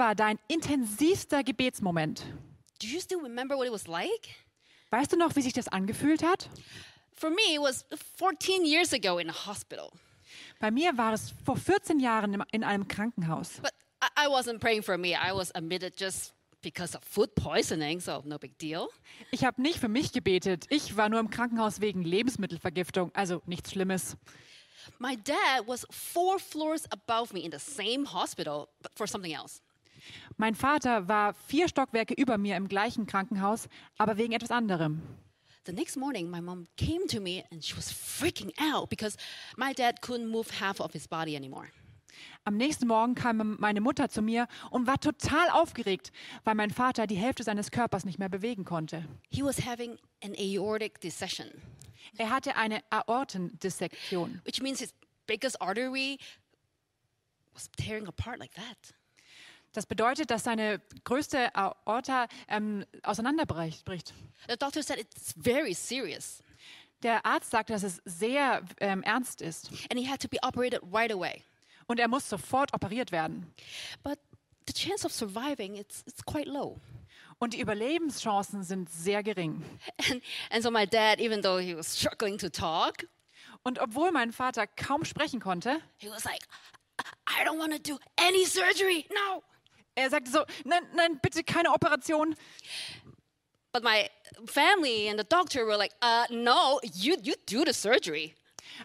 [0.00, 2.24] war dein intensivster Gebetsmoment?
[2.80, 4.34] Do you still remember what it was like?
[4.90, 6.48] Weißt du noch, wie sich das angefühlt hat?
[7.12, 7.84] For me, it was
[8.16, 9.92] 14 years ago in a hospital.
[10.58, 13.60] Bei mir war es vor 14 Jahren in einem Krankenhaus.
[13.62, 13.72] But
[14.02, 15.10] I, I wasn't praying for me.
[15.10, 18.88] I was admitted just because of food poisoning, so no big deal.
[19.30, 20.64] Ich habe nicht für mich gebetet.
[20.70, 24.16] Ich war nur im Krankenhaus wegen Lebensmittelvergiftung, also nichts Schlimmes.
[24.98, 29.60] My dad was four floors above me in the same hospital, but for something else.
[30.36, 33.68] Mein Vater war vier Stockwerke über mir im gleichen Krankenhaus,
[33.98, 35.02] aber wegen etwas anderem.
[35.66, 39.16] The next morning, my mom came to me and she was freaking out because
[39.56, 41.68] my dad couldn't move half of his body anymore.
[42.44, 46.12] Am nächsten Morgen kam meine Mutter zu mir und war total aufgeregt,
[46.44, 49.04] weil mein Vater die Hälfte seines Körpers nicht mehr bewegen konnte.
[49.30, 51.50] He was having an aortic dissection,
[52.18, 54.40] Er hatte eine Aortendissektion.
[54.44, 54.92] which means his
[55.26, 56.18] biggest artery
[57.54, 58.94] was tearing apart like that.
[59.72, 63.84] Das bedeutet, dass seine größte Aorta ähm, auseinanderbricht.
[63.84, 64.14] bricht.
[64.48, 66.42] The doctor said it's very serious
[67.02, 70.80] Der Arzt sagte, dass es sehr ähm, ernst ist and he had to be operated
[70.92, 71.44] right away.
[71.86, 73.52] und er muss sofort operiert werden.
[74.02, 74.18] But
[74.66, 76.80] the chance of surviving it's, it's quite low.
[77.38, 79.62] Und die Überlebenschancen sind sehr gering.
[80.10, 83.06] And, and so my dad, even though he was struggling to talk,
[83.62, 86.42] Und obwohl mein Vater kaum sprechen konnte, he was like,
[87.26, 89.42] I don't want to do any surgery, no.
[89.94, 92.34] Er sagte so, nein, nein, bitte keine Operation.
[93.72, 94.08] But my
[94.46, 98.34] family and the doctor were like, uh, no, you, you do the surgery.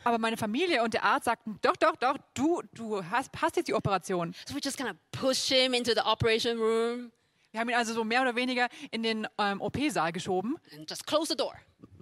[0.03, 3.67] Aber meine Familie und der Arzt sagten, doch, doch, doch, du, du hast, hast jetzt
[3.67, 4.35] die Operation.
[4.45, 7.11] So we just kind of push him into the operation room
[7.51, 11.05] Wir haben ihn also so mehr oder weniger in den ähm, OP-Saal geschoben and just
[11.07, 11.53] close the door.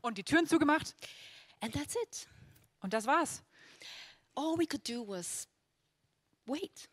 [0.02, 0.96] und die Türen zugemacht.
[1.62, 2.28] And that's it.
[2.82, 3.44] Und das war's.
[4.36, 5.48] All we could do was
[6.46, 6.90] wait.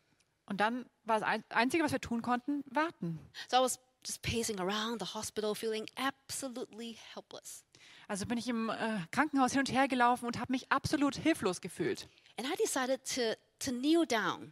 [0.51, 3.19] Und dann war das Ein- Einzige, was wir tun konnten, warten.
[3.49, 7.63] So I was just pacing around the hospital feeling absolutely helpless.
[8.09, 11.61] Also bin ich im äh, Krankenhaus hin und her gelaufen und habe mich absolut hilflos
[11.61, 12.09] gefühlt.
[12.37, 14.51] And I decided to, to kneel down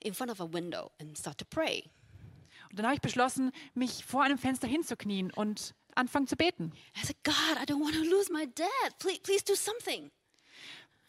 [0.00, 1.84] in front of a window and start to pray.
[2.68, 6.72] Und dann habe ich beschlossen, mich vor einem Fenster hinzuknien und anfangen zu beten.
[7.02, 8.98] I said, God, I don't want to lose my dad.
[8.98, 10.10] Please, please do something.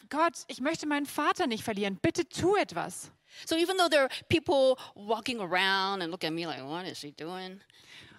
[0.09, 1.98] Gott, ich möchte meinen Vater nicht verlieren.
[2.02, 3.12] Bitte tu etwas.
[3.46, 7.00] So even though there are people walking around and look at me like, what is
[7.00, 7.62] she doing?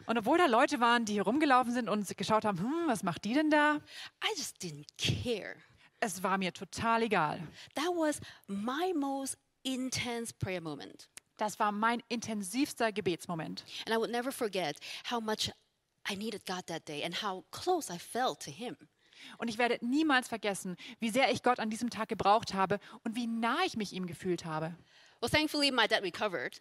[0.07, 3.25] Und obwohl da Leute waren, die hier rumgelaufen sind und geschaut haben, hm, was macht
[3.25, 3.77] die denn da?
[4.25, 5.57] I just didn't care.
[6.01, 7.41] Es war mir total egal.
[7.77, 11.09] That was my most intense prayer moment.
[11.37, 13.65] Das war mein intensivster Gebetsmoment.
[13.87, 14.77] And I would never forget
[15.09, 15.51] how much
[16.11, 18.77] I needed God that day and how close I felt to Him.
[19.39, 23.15] Und ich werde niemals vergessen, wie sehr ich Gott an diesem Tag gebraucht habe und
[23.15, 24.77] wie nah ich mich ihm gefühlt habe.
[25.23, 26.61] Well, thankfully, my dad recovered.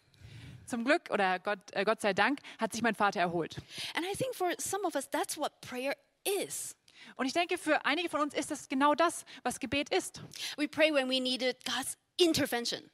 [0.66, 3.56] Zum Glück oder Gott, äh, Gott sei Dank hat sich mein Vater erholt.
[3.96, 6.76] And I think for some of us, that's what prayer is.
[7.16, 10.22] Und ich denke, für einige von uns ist das genau das, was Gebet ist.
[10.56, 12.88] We pray when we needed God's intervention.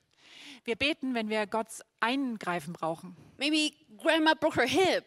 [0.64, 3.14] Wir beten, wenn wir Gottes Eingreifen brauchen.
[3.36, 5.04] Maybe grandma broke her hip,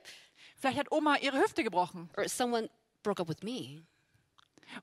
[0.61, 2.69] Vielleicht hat Oma ihre Hüfte gebrochen or someone
[3.01, 3.81] broke up with me.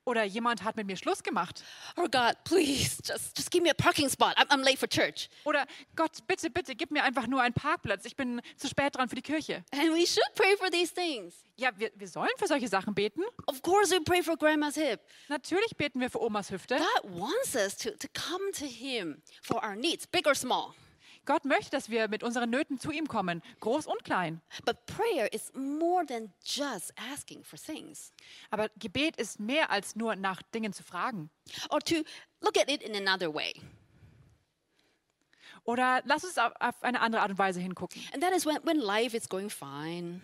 [0.05, 1.63] Oder jemand hat mit mir Schluss gemacht.
[1.97, 4.35] Or God, please, just, just give me a parking spot.
[4.37, 5.29] I'm, I'm late for church.
[5.45, 5.67] Oder
[5.97, 8.05] Gott, bitte, bitte, gib mir einfach nur einen Parkplatz.
[8.05, 9.65] Ich bin zu spät dran für die Kirche.
[9.73, 11.35] And we should pray for these things.
[11.57, 13.23] Ja, wir, wir sollen für solche Sachen beten.
[13.47, 15.01] Of course, we pray for grandma's hip.
[15.29, 16.77] Natürlich beten wir für Omas Hüfte.
[16.77, 20.75] God wants us to, to come to Him for our needs, big or small.
[21.29, 24.41] Gott möchte, dass wir mit unseren Nöten zu ihm kommen, groß und klein.
[24.65, 28.13] But prayer is more than just asking for things.
[28.51, 31.29] Aber Gebet ist mehr als nur nach Dingen zu fragen.
[31.69, 31.97] Or to
[32.41, 33.53] look at it in another way.
[35.65, 38.03] Oder lass uns auf, eine andere Art und Weise hingucken.
[38.15, 40.23] And that is when, when life is going fine.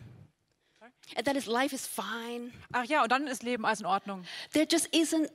[1.16, 2.50] And that is life is fine.
[2.72, 4.24] Ach ja, und dann ist Leben alles in Ordnung.
[4.54, 5.30] There just isn't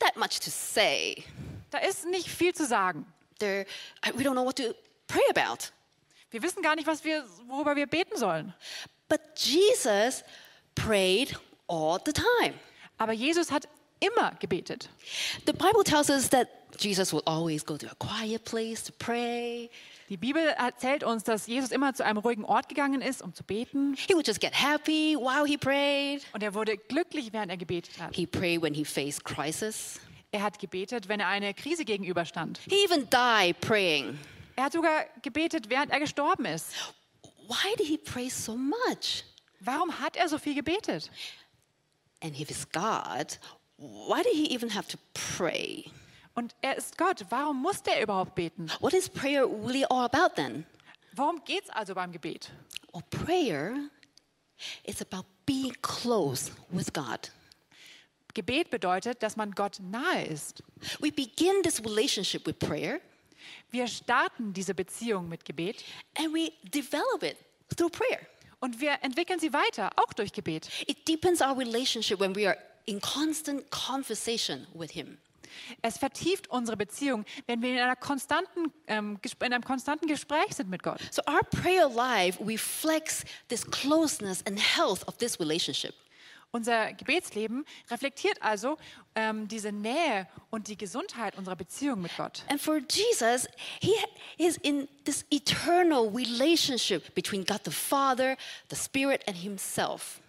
[0.00, 1.24] that much to say.
[1.70, 3.06] Da ist nicht viel zu sagen.
[3.38, 3.64] There,
[4.12, 4.74] we don't know what to
[5.10, 5.70] pray about.
[6.30, 8.54] Wir wissen gar nicht, was wir, worüber wir beten sollen.
[9.08, 10.22] But Jesus
[10.74, 11.36] prayed
[11.66, 12.54] all the time.
[12.98, 13.68] Aber Jesus hat
[13.98, 14.88] immer gebetet.
[15.46, 16.48] The Bible tells us that
[16.78, 19.70] Jesus would always go to a quiet place to pray.
[20.08, 23.44] Die Bibel erzählt uns, dass Jesus immer zu einem ruhigen Ort gegangen ist, um zu
[23.44, 23.94] beten.
[23.96, 26.22] He would just get happy while he prayed.
[26.32, 28.14] Und er wurde glücklich, während er gebetet hat.
[28.14, 30.00] He prayed when he faced crisis.
[30.32, 32.60] Er hat gebetet, wenn er eine Krise gegenüberstand.
[32.68, 34.18] He even died praying.
[34.56, 36.74] Er hat sogar gebetet, während er gestorben ist.
[37.48, 39.24] Why did he pray so much?
[39.60, 41.10] Warum hat er so viel gebetet?
[42.22, 43.38] And if it's God,
[43.76, 45.90] why did he even have to pray?
[46.34, 47.24] Und er ist Gott.
[47.30, 48.70] Warum muss der überhaupt beten?
[48.80, 50.64] What is prayer really all about then?
[51.14, 52.50] Worum geht es also beim Gebet?
[52.92, 53.90] Well, prayer
[54.84, 57.30] is about being close with God.
[58.34, 60.62] Gebet bedeutet, dass man Gott nahe ist.
[61.00, 63.00] We begin this relationship with prayer
[63.70, 65.84] Wir starten diese Beziehung mit Gebet
[66.16, 67.36] and we develop it
[67.76, 68.20] through prayer.
[68.60, 70.68] und wir entwickeln sie weiter, auch durch Gebet.
[70.86, 75.18] It deepens our relationship when we are in constant conversation with Him.
[75.82, 80.70] Es vertieft unsere Beziehung, wenn wir in, einer konstanten, ähm, in einem konstanten Gespräch sind
[80.70, 81.00] mit Gott.
[81.10, 85.94] So our prayer life reflects this closeness and health of this relationship.
[86.52, 88.76] Unser Gebetsleben reflektiert also
[89.14, 92.44] ähm, diese Nähe und die Gesundheit unserer Beziehung mit Gott.
[92.48, 93.46] And for Jesus,
[93.80, 93.94] He
[94.36, 98.36] is in this eternal relationship between God the Father,
[98.68, 100.20] the Spirit, and Himself.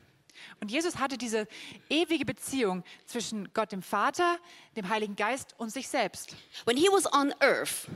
[0.59, 1.47] Und Jesus hatte diese
[1.89, 4.37] ewige Beziehung zwischen Gott dem Vater,
[4.75, 6.35] dem Heiligen Geist und sich selbst.
[6.65, 7.87] When He was on earth,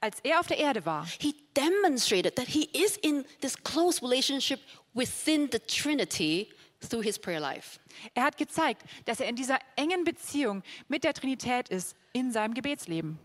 [0.00, 4.60] Als er auf der Erde war, He demonstrated that He is in this close relationship
[4.94, 6.48] within the Trinity
[6.88, 7.78] through His prayer life.
[8.14, 12.54] er hat gezeigt, dass er in dieser engen Beziehung mit der Trinität ist in seinem
[12.54, 13.18] Gebetsleben.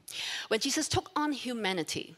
[0.49, 2.15] When Jesus took on humanity,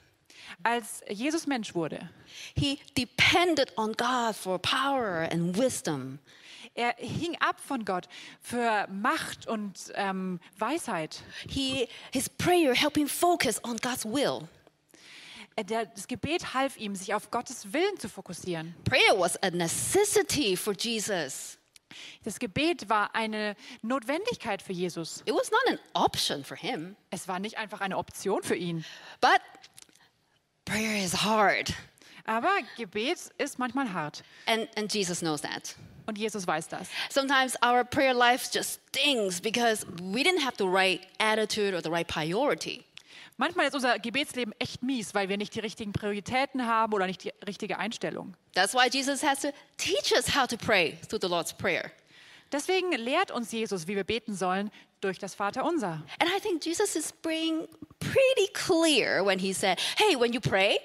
[0.64, 2.10] Als Jesus Mensch wurde,
[2.56, 6.20] He depended on God for power and wisdom.
[6.74, 8.08] er hing ab von Gott
[8.40, 11.24] für Macht und ähm, Weisheit.
[11.50, 14.48] He, his prayer helped him focus on God's will.
[15.64, 18.76] Der- Das Gebet half ihm, sich auf Gottes Willen zu fokussieren.
[18.86, 21.58] Prayer was a necessity for Jesus.
[22.24, 25.24] Das Gebet war eine Notwendigkeit für Jesus.
[25.26, 26.96] It was not an option for him.
[27.10, 28.86] Es war nicht einfach eine Option für ihn.
[29.20, 29.42] But
[30.66, 31.74] prayer is hard.
[32.26, 34.24] Aber Gebet ist manchmal hart.
[34.46, 35.76] And, and Jesus knows that.
[36.06, 36.88] Und Jesus weiß das.
[37.10, 41.90] Sometimes our prayer life just stings because we didn't have the right attitude or the
[41.90, 42.84] right priority.
[43.38, 47.24] Manchmal ist unser Gebetsleben echt mies, weil wir nicht die richtigen Prioritäten haben oder nicht
[47.24, 48.36] die richtige Einstellung.
[48.56, 51.92] That's why Jesus has to teach us how to pray through the Lord's Prayer.
[52.52, 56.04] Deswegen lehrt uns Jesus, wie wir beten sollen, durch das Vaterunser.
[56.20, 57.68] And I think Jesus is being
[58.00, 60.80] pretty clear when he said, hey, when you pray,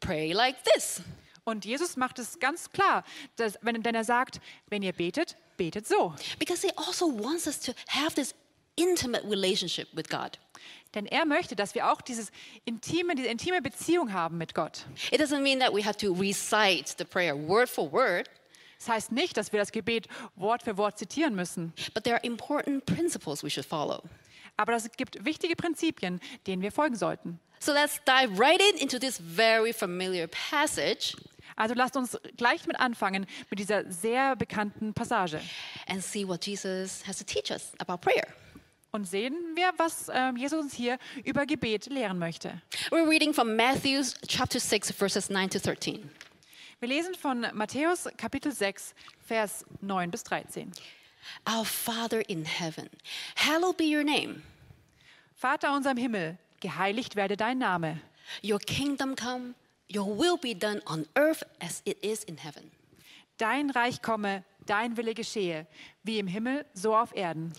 [0.00, 1.02] pray like this.
[1.44, 3.04] Und Jesus macht es ganz klar,
[3.36, 6.14] dass, wenn, denn er sagt, wenn ihr betet, betet so.
[6.38, 8.34] Because he also wants us to have this
[8.76, 10.38] intimate relationship with God.
[10.94, 12.30] Denn er möchte, dass wir auch dieses
[12.64, 14.84] intime, diese intime Beziehung haben mit Gott.
[15.10, 18.28] It doesn't mean that we have to recite the prayer word for word,
[18.78, 21.72] Das heißt nicht, dass wir das Gebet Wort für Wort zitieren müssen.
[21.94, 24.02] but there are important principles we should follow.
[24.56, 27.40] Aber es gibt wichtige Prinzipien, denen wir folgen sollten.
[27.60, 31.14] So let's dive right in into this very familiar passage
[31.54, 35.38] Also lasst uns gleich mit anfangen mit dieser sehr bekannten Passage
[35.86, 38.26] and see what Jesus has to teach us about prayer.
[38.92, 42.60] Und sehen wir, was ähm, Jesus uns hier über Gebet lehren möchte.
[42.90, 46.10] We're reading from Matthew chapter 6, verses 9 to 13.
[46.78, 48.94] Wir lesen von Matthäus Kapitel 6,
[49.26, 50.70] Vers 9 bis 13.
[51.48, 52.90] Our Father in heaven,
[53.36, 54.42] hallowed be your name.
[55.36, 58.00] Vater unser im Himmel, geheiligt werde dein Name.
[58.42, 59.54] Your kingdom come,
[59.88, 62.70] your will be done on earth as it is in heaven.
[63.38, 65.66] Dein Reich komme, dein Wille geschehe,
[66.02, 67.52] wie im Himmel, so auf Erden.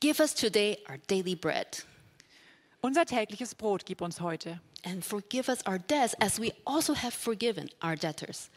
[0.00, 1.84] Give us today our daily bread,
[2.82, 4.60] Unser tägliches Brot gib uns heute.
[4.82, 8.48] and forgive us our debts as we also have forgiven our debtors.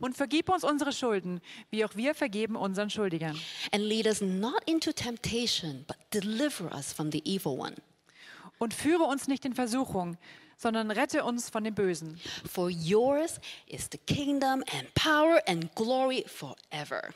[0.00, 3.36] Und vergib uns unsere Schulden, wie auch wir vergeben unseren Schuldigern.
[3.72, 7.74] And lead us not into temptation, but deliver us from the evil one.
[8.58, 10.16] Und führe uns nicht in Versuchung,
[10.56, 12.20] sondern rette uns von dem Bösen.
[12.48, 17.12] For yours is the kingdom and power and glory forever.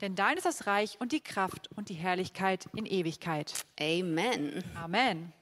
[0.00, 3.52] Denn dein ist das Reich und die Kraft und die Herrlichkeit in Ewigkeit.
[3.80, 4.62] Amen.
[4.74, 5.32] Amen.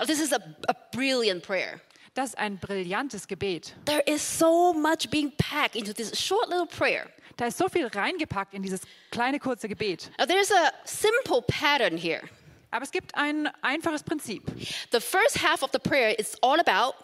[0.00, 1.80] Oh, This is a, a brilliant prayer.
[2.14, 3.74] Das ist ein brillantes Gebet.
[3.86, 7.10] There is so much being packed into this short little prayer.
[7.36, 10.12] Da ist so viel reingepackt in dieses kleine kurze Gebet.
[10.16, 12.22] Now, there's a simple pattern here.
[12.70, 14.44] Aber es gibt ein einfaches Prinzip.
[14.92, 16.94] The first half of the prayer is all about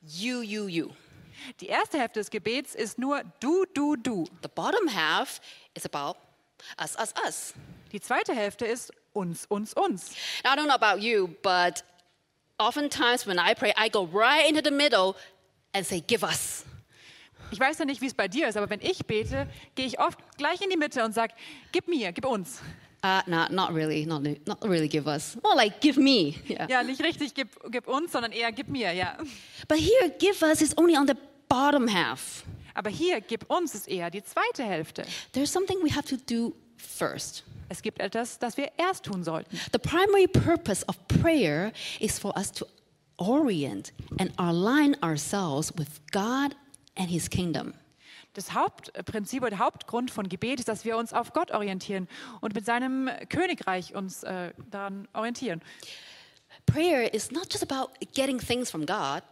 [0.00, 0.90] you, you, you.
[1.60, 4.24] Die erste Hälfte des Gebets ist nur du, du, du.
[4.42, 5.42] The bottom half
[5.74, 6.16] is about
[6.80, 7.54] us, us, us.
[7.92, 10.14] Die zweite Hälfte ist uns, uns, uns.
[10.42, 11.82] Now, I don't know about you, but
[12.58, 15.16] oftentimes when I pray, I go right into the middle
[15.72, 16.64] and say, Give us.
[17.50, 20.00] Ich weiß ja nicht, wie es bei dir ist, aber wenn ich bete, gehe ich
[20.00, 21.34] oft gleich in die Mitte und sage,
[21.70, 22.60] gib mir, gib uns.
[23.04, 25.36] Uh, not, not really, not, not really give us.
[25.42, 26.36] More like give me.
[26.48, 26.66] Yeah.
[26.68, 29.18] Ja, nicht richtig, gib, gib uns, sondern eher gib mir, ja.
[29.68, 31.14] But here, give us is only on the
[31.48, 32.44] bottom half.
[32.74, 35.04] Aber hier, gib uns, ist eher die zweite Hälfte.
[35.32, 37.44] There's something we have to do first.
[37.68, 39.56] Es gibt etwas, das wir erst tun sollten.
[39.72, 42.66] The primary purpose of prayer is for us to
[43.16, 46.54] orient and align ourselves with God
[46.96, 47.74] and His kingdom.
[48.34, 52.08] Das Hauptprinzip oder der Hauptgrund von Gebet ist, dass wir uns auf Gott orientieren
[52.40, 55.62] und mit seinem Königreich uns äh, daran orientieren.
[56.66, 59.22] Prayer is not just about getting things from God,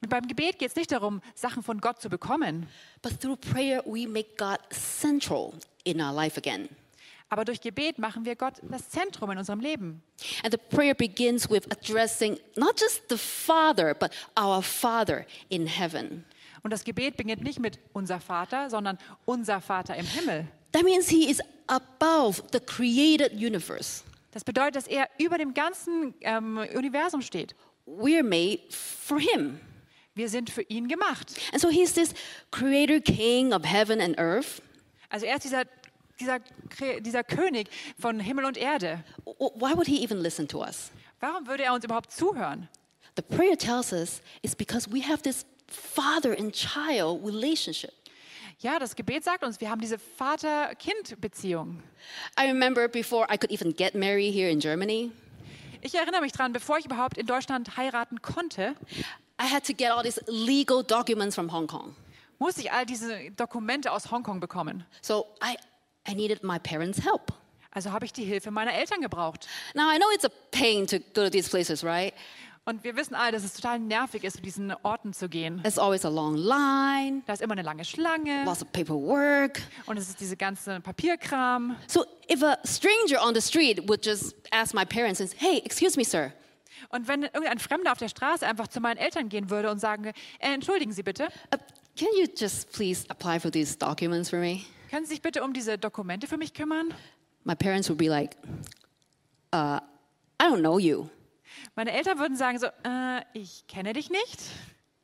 [0.00, 2.68] Und beim Gebet geht es nicht darum, Sachen von Gott zu bekommen,
[3.02, 6.68] but through prayer we make God central in our life again.
[7.30, 10.02] aber durch Gebet machen wir Gott das Zentrum in unserem Leben.
[10.42, 16.24] And the prayer begins with addressing not just the Father, but our Father in heaven.
[16.62, 20.46] Und das Gebet beginnt nicht mit unser Vater, sondern unser Vater im Himmel.
[20.72, 24.02] That means He is above the created universe.
[24.32, 27.54] Das bedeutet, dass er über dem ganzen ähm, Universum steht.
[27.86, 29.60] We're made for Him.
[30.18, 31.32] Wir sind für ihn gemacht.
[31.52, 32.12] And so He's this
[32.50, 34.60] creator king of heaven and earth.
[35.10, 35.64] Also er ist dieser,
[36.18, 36.40] dieser,
[36.98, 39.04] dieser König von Himmel und Erde.
[39.24, 40.90] Why would He even listen to us?
[41.20, 42.68] Warum würde er uns überhaupt zuhören?
[43.14, 47.92] The prayer tells us it's because we have this father and child relationship.
[48.58, 51.80] Ja, das Gebet sagt uns, wir haben diese Vater-Kind-Beziehung.
[52.36, 55.12] I remember before I could even get married here in Germany,
[55.80, 58.74] Ich erinnere mich dran, bevor ich überhaupt in Deutschland heiraten konnte,
[59.40, 61.94] I had to get all these legal documents from Hong Kong.
[62.38, 64.84] musste ich all diese Dokumente aus Hongkong bekommen.
[65.02, 65.56] So I,
[66.08, 67.32] I needed my parents' help.
[67.70, 69.46] Also habe ich die Hilfe meiner Eltern gebraucht.
[69.74, 72.14] Now, I know it's a pain to go to these places, right?
[72.64, 75.60] Und wir wissen alle, dass es total nervig ist, zu diesen Orten zu gehen.
[75.62, 79.62] There's always a long line, Da ist immer eine lange Schlange lots of paperwork.
[79.86, 81.76] und es ist diese ganze Papierkram.
[81.86, 86.04] So if a stranger on the street would just ask my parents hey, excuse me,
[86.04, 86.32] sir,
[86.90, 90.06] Und wenn irgendein Fremder auf der Straße einfach zu meinen Eltern gehen würde und sagen,
[90.06, 91.58] äh, entschuldigen Sie bitte, uh,
[91.96, 94.62] can you just please apply for these documents for me?
[94.90, 96.94] können Sie sich bitte um diese Dokumente für mich kümmern?
[97.44, 98.36] My parents would be like,
[99.54, 99.80] uh,
[100.40, 101.08] I don't know you.
[101.74, 104.40] Meine Eltern würden sagen so, äh, ich kenne dich nicht.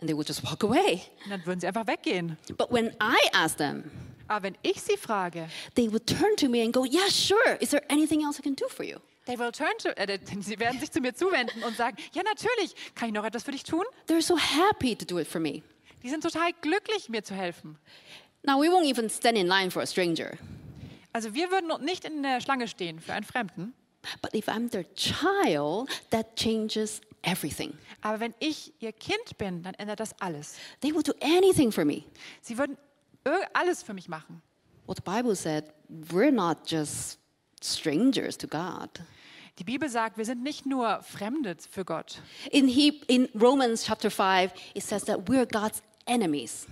[0.01, 1.03] And they would just walk away.
[1.25, 2.37] Und dann würden sie einfach weggehen.
[2.57, 3.91] But when I asked them,
[4.27, 7.57] Aber wenn ich sie frage, they would turn to me and go, yeah, sure.
[7.61, 8.99] Is there anything else I can do for you?
[9.27, 12.75] They will turn to, äh, sie werden sich zu mir zuwenden und sagen, ja natürlich,
[12.95, 13.85] kann ich noch etwas für dich tun?
[14.09, 15.63] They're so happy to do it for me.
[16.03, 17.79] Die sind total glücklich, mir zu helfen.
[18.43, 20.37] Now, we won't even stand in line for a stranger.
[21.15, 23.73] Also wir würden nicht in der Schlange stehen für einen Fremden.
[24.21, 27.79] But if I'm their child, that changes everything.
[28.03, 30.57] Aber wenn ich ihr Kind bin, dann ändert das alles.
[30.81, 32.05] They will do anything for me.
[32.43, 32.77] Sie würden
[33.55, 34.43] alles für mich machen.
[34.87, 37.19] Well, the Bible said we're not just
[37.65, 38.91] strangers to God.
[39.59, 42.21] Die Bibel sagt, wir sind nicht nur Fremde für Gott.
[42.51, 46.67] In, he, in Romans chapter 5, it says that we're God's enemies.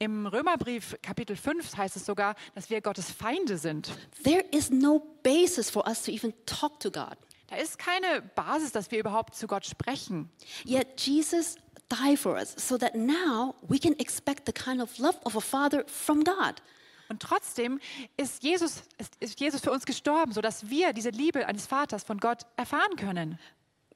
[0.00, 3.90] Im Römerbrief Kapitel 5 heißt es sogar, dass wir Gottes Feinde sind.
[4.24, 7.16] There is no basis for us to even talk to God.
[7.48, 10.28] Da ist keine Basis, dass wir überhaupt zu Gott sprechen.
[10.64, 11.56] Yet Jesus
[11.88, 15.40] died for us so that now we can expect the kind of love of a
[15.40, 16.60] father from God.
[17.08, 17.80] Und trotzdem
[18.16, 22.18] ist Jesus, ist, ist Jesus für uns gestorben, sodass wir diese Liebe eines Vaters von
[22.18, 23.38] Gott erfahren können,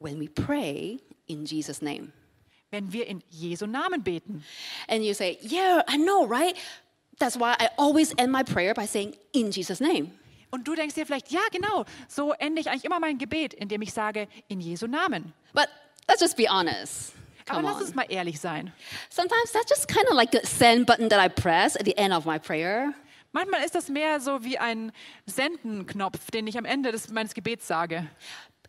[0.01, 2.13] When we pray in Jesus' name.
[2.71, 4.45] wenn wir in Jesu Namen beten.
[4.89, 6.55] And you say, Yeah, I know, right?
[7.19, 10.13] That's why I always end my prayer by saying, In Jesus' name.
[10.51, 13.83] Und du denkst dir vielleicht, ja genau, so ende ich eigentlich immer mein Gebet, indem
[13.83, 15.33] ich sage, in Jesu Namen.
[15.53, 15.69] But
[16.09, 17.13] let's just be honest.
[17.49, 18.73] Aber Come lass uns mal ehrlich sein.
[19.11, 22.13] Sometimes that's just kind of like a send button that I press at the end
[22.13, 22.95] of my prayer.
[23.33, 24.91] Manchmal ist das mehr so wie ein
[25.27, 28.07] Senden-Knopf, den ich am Ende des, meines Gebets sage.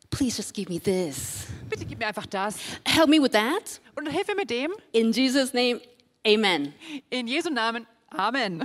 [0.09, 1.47] Please just give me this.
[1.69, 2.57] Bitte gib mir einfach das.
[2.85, 3.79] Help me with that.
[3.95, 4.71] Und hilf mir mit dem.
[4.91, 5.79] In Jesus' name,
[6.25, 6.73] amen.
[7.09, 7.85] In Jesu Namen.
[8.11, 8.63] Amen.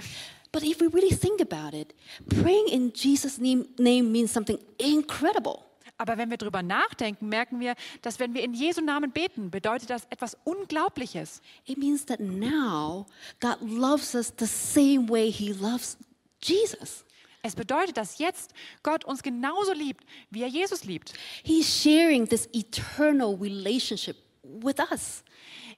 [0.50, 1.94] But if we really think about it,
[2.28, 5.64] praying in Jesus' name, name means something incredible.
[5.96, 9.90] Aber wenn wir drüber nachdenken, merken wir, dass wenn wir in Jesu Namen beten, bedeutet
[9.90, 11.40] das etwas Unglaubliches.
[11.66, 13.06] It means that now
[13.40, 15.96] God loves us the same way He loves
[16.42, 17.04] Jesus.
[17.42, 21.12] Es bedeutet, dass jetzt Gott uns genauso liebt, wie er Jesus liebt.
[21.44, 25.22] He's sharing this eternal relationship with us.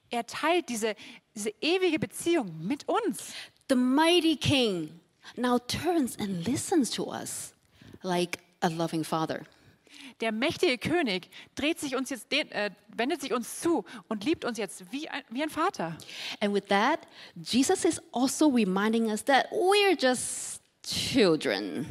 [0.09, 0.95] Er teilt diese,
[1.35, 3.33] diese ewige Beziehung mit uns.
[3.69, 5.01] The mighty King
[5.35, 7.53] now turns and listens to us
[8.01, 9.45] like a loving father.
[10.19, 14.57] Der mächtige König dreht sich uns jetzt, äh, wendet sich uns zu und liebt uns
[14.57, 15.95] jetzt wie ein, wie ein Vater.
[16.39, 16.99] And with that,
[17.35, 21.85] Jesus is also reminding us that we're just children.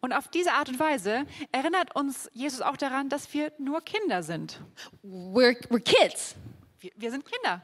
[0.00, 4.22] Und auf diese Art und Weise erinnert uns Jesus auch daran, dass wir nur Kinder
[4.22, 4.60] sind.
[5.02, 6.34] We're, we're kids.
[6.80, 7.62] Wir, wir sind Kinder.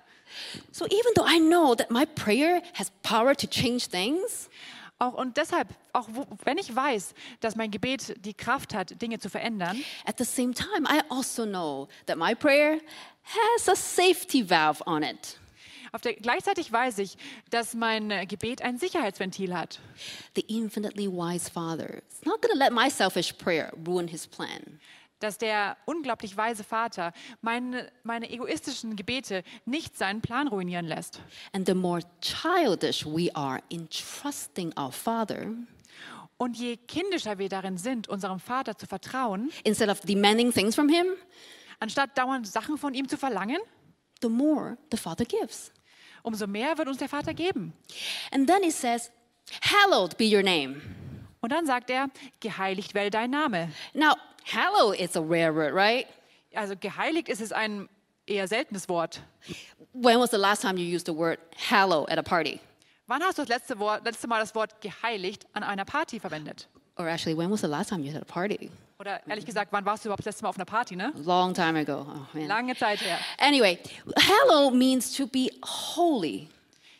[0.72, 4.48] So even though I know that my prayer has power to change things,
[5.04, 9.18] Auch und deshalb, auch wo, wenn ich weiß, dass mein Gebet die Kraft hat, Dinge
[9.18, 12.78] zu verändern, At the same time, I also know that my prayer
[13.24, 15.38] has a safety valve on it.
[15.92, 17.16] auf der, gleichzeitig weiß ich,
[17.50, 19.78] dass mein Gebet ein Sicherheitsventil hat.
[20.34, 24.80] The infinitely wise Father is not going to let my selfish prayer ruin his plan.
[25.20, 31.20] Dass der unglaublich weise Vater meine, meine egoistischen Gebete nicht seinen Plan ruinieren lässt.
[31.52, 35.52] And the more childish we are in trusting our Father,
[36.36, 40.88] Und je kindischer wir darin sind, unserem Vater zu vertrauen, instead of demanding things from
[40.88, 41.06] him,
[41.78, 43.58] anstatt dauernd Sachen von ihm zu verlangen,
[44.20, 45.70] the more the Father gives.
[46.22, 47.72] umso mehr wird uns der Vater geben.
[48.32, 49.10] And then he says,
[49.62, 50.80] Hallowed be your name.
[51.40, 52.08] Und dann sagt er,
[52.40, 53.70] geheiligt werde dein Name.
[53.92, 56.06] Now, hallow is a rare word, right?
[56.54, 57.88] Also geheiligt ist es ein
[58.26, 59.20] eher seltenes Wort.
[59.92, 61.38] When was the last time you used the word
[61.70, 62.60] hallow at a party?
[63.06, 66.68] Wann hast du das letzte, Wort, letzte Mal das Wort geheiligt an einer Party verwendet?
[66.96, 68.70] Or actually, when was the last time you had a party?
[68.98, 71.12] Oder ehrlich gesagt, wann warst du überhaupt das letzte Mal auf einer Party, ne?
[71.16, 72.06] Long time ago.
[72.08, 72.46] Oh, man.
[72.46, 73.18] Lange Zeit her.
[73.38, 73.78] Anyway,
[74.16, 76.48] hallow means to be holy,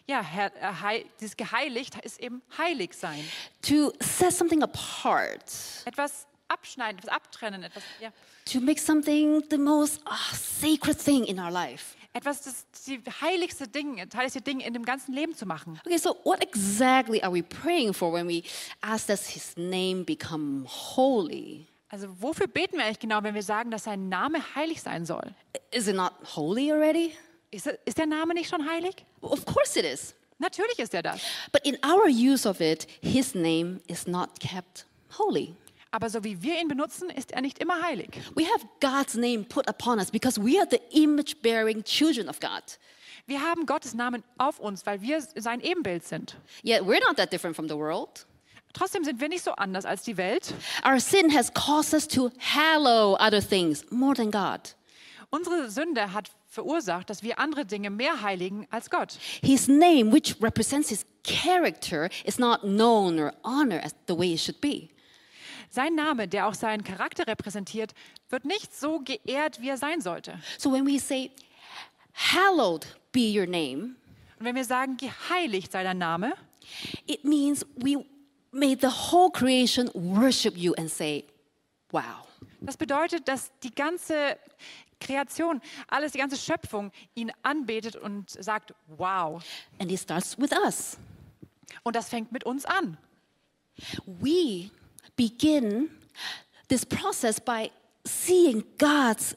[0.06, 3.24] Ja, Herr, äh, dieses geheiligt ist eben heilig sein.
[3.62, 5.44] to set something apart,
[5.86, 8.11] Etwas abschneiden, etwas abtrennen, etwas, ja,
[8.50, 11.96] to make something the most ah, sacred thing in our life.
[12.14, 15.80] etwas das die heiligste Ding, heiligste Ding in dem ganzen Leben zu machen.
[15.84, 18.42] Okay, so what exactly are we praying for when we
[18.80, 21.66] ask that His name become holy?
[21.88, 25.34] Also wofür beten wir eigentlich genau, wenn wir sagen, dass sein Name heilig sein soll?
[25.70, 27.12] Is it not holy already?
[27.50, 29.04] Ist, ist der Name nicht schon heilig?
[29.20, 30.14] Of course it is.
[30.38, 31.20] Natürlich ist er das.
[31.52, 34.87] But in our use of it, His name is not kept
[35.18, 35.54] holy.
[35.94, 38.20] Aber so wie wir ihn benutzen, ist er nicht immer heilig.
[38.34, 42.40] We have God's name put upon us because we are the image bearing children of
[42.40, 42.64] God.
[43.28, 46.34] Wir haben Gottes Namen auf uns, weil wir sein Ebenbild sind.
[46.64, 48.26] Yet we're not that different from the world.
[48.72, 50.52] Trotzdem sind wir nicht so anders als die Welt.
[50.85, 54.74] Our sin has caused us to hallow other things more than God.
[55.30, 59.16] Unsere Sünde hat verursacht, dass wir andere Dinge mehr heiligen als Gott.
[59.44, 64.40] His name, which represents his character, is not known or honored as the way it
[64.40, 64.90] should be.
[65.70, 67.94] Sein Name, der auch seinen Charakter repräsentiert,
[68.29, 70.38] wird nicht so geehrt, wie er sein sollte.
[70.59, 71.31] So when we say,
[72.14, 73.96] Hallowed be your name,
[74.38, 76.35] Und wenn wir sagen, geheiligt sei dein Name,
[77.07, 78.05] it means we
[78.53, 81.24] made the whole creation worship you and say,
[81.90, 82.27] Wow.
[82.61, 84.37] das bedeutet, dass die ganze
[85.00, 89.42] Kreation, alles, die ganze Schöpfung ihn anbetet und sagt, wow.
[89.79, 90.98] And it starts with us.
[91.83, 92.96] Und das fängt mit uns an.
[94.07, 94.70] We
[95.16, 95.90] begin
[96.68, 97.70] this process by
[98.05, 99.37] seeing God's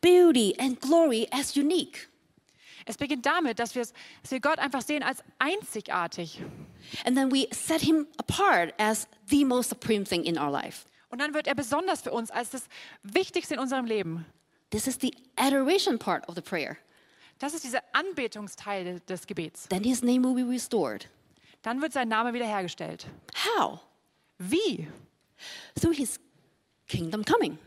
[0.00, 2.08] beauty and glory as unique.
[2.86, 3.92] Es beginnt damit, dass, dass
[4.28, 6.40] wir Gott einfach sehen als einzigartig.
[7.04, 10.86] And then we set him apart as the most supreme thing in our life.
[11.10, 12.68] Und dann wird er besonders für uns als das
[13.02, 14.24] Wichtigste in unserem Leben.
[14.70, 16.76] This is the adoration part of the prayer.
[17.38, 19.68] Das ist dieser Anbetungsteil des Gebets.
[19.68, 21.08] Then his name will be restored.
[21.62, 23.06] Dann wird sein Name wiederhergestellt.
[23.34, 23.80] How?
[24.38, 24.86] Wie?
[25.78, 26.18] Through his
[26.88, 27.58] kingdom coming.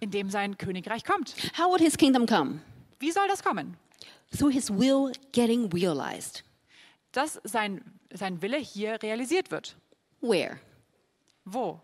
[0.00, 1.34] Indem sein Königreich kommt.
[1.56, 2.60] How would his kingdom come?
[3.00, 3.76] Wie soll das kommen?
[4.36, 6.42] Through his will getting realized.
[7.12, 9.74] Dass sein, sein Wille hier realisiert wird.
[10.20, 10.58] Where?
[11.44, 11.80] Wo?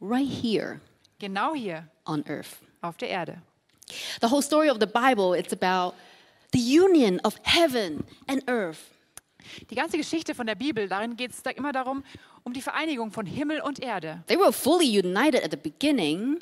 [0.00, 0.80] Right here
[1.18, 2.60] Genau hier on earth.
[2.82, 3.42] auf der Erde.
[4.20, 5.94] The whole story of the Bible, it's about
[6.52, 8.93] the union of heaven and earth.
[9.70, 12.04] Die ganze Geschichte von der Bibel, darin geht es da immer darum,
[12.42, 14.22] um die Vereinigung von Himmel und Erde.
[14.26, 16.38] They were fully united at the beginning,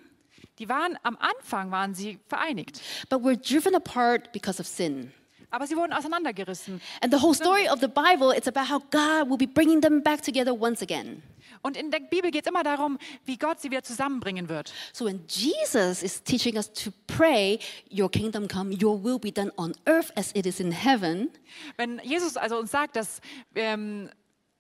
[0.59, 5.13] Die waren am Anfang waren sie vereinigt, but were driven apart because of sin.
[5.51, 6.81] aber sie wurden auseinandergerissen.
[7.03, 10.03] And the whole story of the Bible, it's about how God will be bringing them
[10.03, 11.23] back together once again.
[11.63, 14.73] Und in der Bibel geht es immer darum, wie Gott sie wieder zusammenbringen wird.
[14.93, 19.53] So when Jesus is teaching us to pray, Your kingdom come, Your will be done
[19.57, 21.31] on earth as it is in heaven,
[21.77, 23.21] Wenn Jesus also uns sagt, dass
[23.55, 24.11] ähm,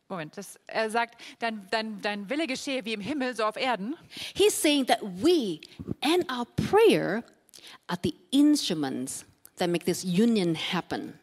[0.08, 3.96] Moment, dass er sagt, dein, dein, dein Wille geschehe wie im Himmel, so auf Erden,
[4.34, 5.60] He's saying that we
[6.02, 7.24] and our prayer
[7.88, 9.24] are the instruments
[9.56, 11.18] that make this union happen.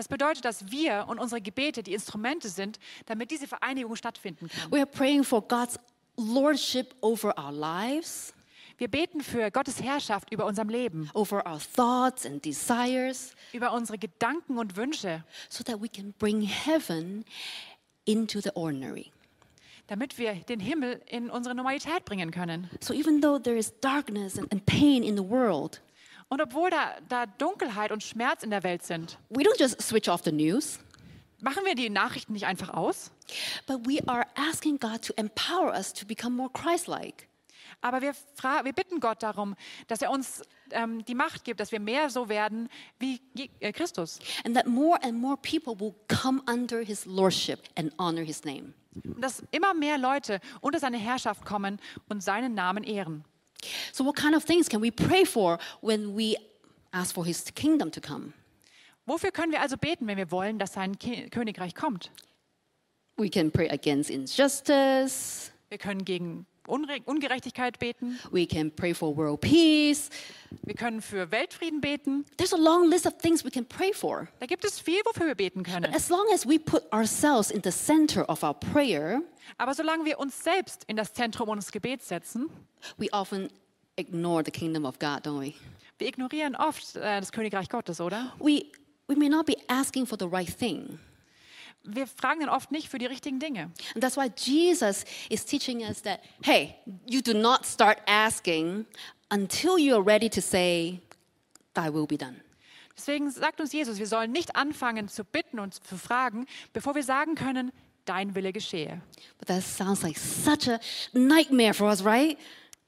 [0.00, 4.72] Das bedeutet, dass wir und unsere Gebete die Instrumente sind, damit diese Vereinigung stattfinden kann.
[4.72, 5.78] We are praying for God's
[6.16, 8.32] lordship over our lives,
[8.78, 13.98] Wir beten für Gottes Herrschaft über unserem Leben, over our thoughts and desires, über unsere
[13.98, 17.26] Gedanken und Wünsche, so that we can bring heaven
[18.06, 19.12] into the ordinary.
[19.88, 22.70] damit wir den Himmel in unsere Normalität bringen können.
[22.80, 25.82] So even though there is darkness and, and pain in the world,
[26.30, 30.08] Und obwohl da, da Dunkelheit und Schmerz in der Welt sind, we don't just switch
[30.08, 30.78] off the news.
[31.40, 33.10] machen wir die Nachrichten nicht einfach aus,
[33.66, 37.28] but we are asking God to empower us to become more Christ like.
[37.80, 38.14] aber wir,
[38.62, 39.54] wir bitten Gott darum,
[39.88, 43.20] dass er uns ähm, die Macht gibt, dass wir mehr so werden wie
[43.60, 44.18] äh, Christus.
[44.44, 48.74] And that more and more people will come under his lordship and honor his name.
[49.04, 53.24] Und dass immer mehr Leute unter seine Herrschaft kommen und seinen Namen ehren.
[53.92, 56.36] So, what kind of things can we pray for when we
[56.92, 58.32] ask for his kingdom to come?
[59.06, 62.10] Wofür können wir also beten, wenn wir wollen, dass sein Ki Königreich kommt?
[63.16, 65.50] We can pray against injustice.
[65.68, 68.18] Wir können gegen Unre Ungerechtigkeit beten.
[68.30, 70.08] We can pray for world peace.
[70.62, 72.24] Wir können für Weltfrieden beten.
[72.36, 74.28] There's a long list of things we can pray for.
[74.38, 75.92] Da gibt es viel, wofür wir beten können.
[75.94, 79.22] As long as we put ourselves in the center of our prayer,
[79.58, 82.48] Aber solange wir uns selbst in das Zentrum unseres Gebets setzen,
[82.98, 83.50] we often
[83.96, 85.54] ignore the kingdom of God, don't we?
[86.00, 88.32] wir ignorieren oft äh, das Königreich Gottes, oder?
[88.38, 88.64] We,
[89.06, 90.98] we may not be asking for the right thing.
[91.82, 93.70] Wir fragen dann oft nicht für die richtigen Dinge.
[93.94, 96.74] And that's why Jesus is teaching us that, hey,
[97.06, 98.86] you do not start asking
[99.30, 101.00] until you're ready to say,
[101.74, 102.36] Thy will be done.
[102.96, 107.02] Deswegen sagt uns Jesus, wir sollen nicht anfangen zu bitten und zu fragen, bevor wir
[107.02, 107.72] sagen können,
[108.04, 109.00] dein Wille geschehe.
[109.38, 110.80] But that sounds like such a
[111.14, 112.36] nightmare for us, right?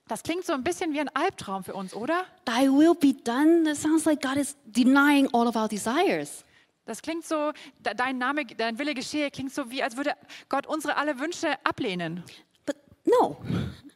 [0.09, 2.25] Das klingt so ein bisschen wie ein Albtraum für uns, oder?
[2.45, 3.65] Thy will be done.
[3.65, 6.45] That sounds like God is denying all of our desires.
[6.85, 10.15] Das klingt so, de- dein Name, dein Wille geschehe, klingt so wie, als würde
[10.49, 12.25] Gott unsere alle Wünsche ablehnen.
[12.67, 13.37] But no,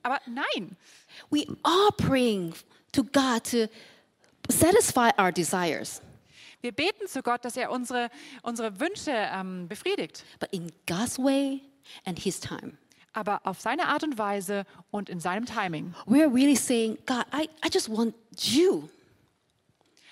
[0.03, 0.77] Aber nein,
[1.31, 2.55] we are praying
[2.93, 3.67] to God to
[4.49, 6.01] satisfy our desires,
[6.63, 8.09] wir beten zu Gott, dass er unsere,
[8.43, 10.25] unsere Wünsche ähm, befriedigt.
[10.39, 11.61] but in God's way
[12.05, 12.79] and His time.
[13.17, 15.95] Aber auf seine Art und Weise und in seinem Timing.
[16.07, 18.89] We're really saying, God, I, I just want you,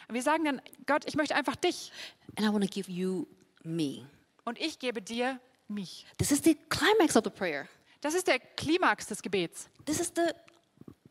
[0.08, 1.92] Wir sagen dann, Gott, ich möchte einfach dich
[2.36, 3.26] and I want to give you
[3.62, 4.06] me.
[4.44, 5.38] und ich gebe dir
[5.68, 6.06] mich.
[6.18, 7.66] This is the climax of the prayer.
[8.00, 9.68] Das ist der Klimax des Gebets.
[9.86, 10.32] This is the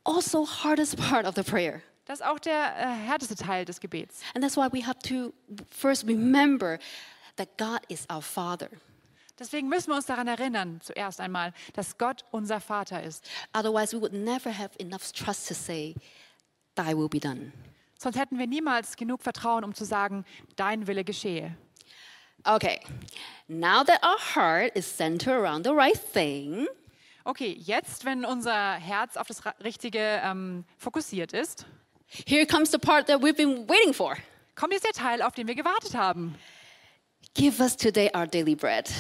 [0.04, 1.82] also hardest part of the prayer.
[2.06, 4.22] Das ist auch der äh, härteste Teil des Gebets.
[4.36, 5.34] And that's why we have to
[5.70, 6.78] first remember
[7.38, 8.70] that God is our Father.
[9.40, 13.28] Deswegen müssen wir uns daran erinnern, zuerst einmal, dass Gott unser Vater ist.
[13.54, 15.96] Otherwise, we would never have enough trust to say,
[16.76, 17.52] Thy will be done.
[17.98, 21.56] Sonst hätten wir niemals genug Vertrauen, um zu sagen, dein Wille geschehe.
[22.46, 22.80] Okay,
[23.48, 26.68] now that our heart is centered around the right thing,
[27.26, 31.66] Okay, jetzt, wenn unser Herz auf das Richtige ähm, fokussiert ist,
[32.28, 34.18] here comes the part that we've been waiting for.
[34.56, 36.36] kommt jetzt der Teil, auf den wir gewartet haben.
[37.34, 38.92] Give us today our daily bread.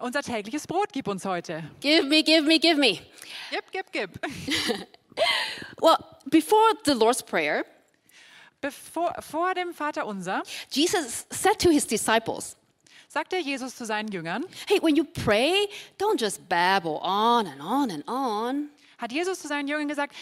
[0.00, 1.62] Unser tägliches Brot gib uns heute.
[1.80, 3.00] Give me, give me, give me.
[3.50, 4.10] Gib, gib, gib.
[5.80, 5.98] Well,
[6.30, 7.64] before the Lord's Prayer,
[8.60, 12.56] Bevor, vor dem Vater unser Jesus said to his disciples,
[13.08, 15.66] sagte Jesus zu seinen Jüngern, Hey, when you pray,
[15.98, 18.68] don't just babble on and on and on.
[18.98, 20.14] hat Jesus zu seinen Jüngern gesagt,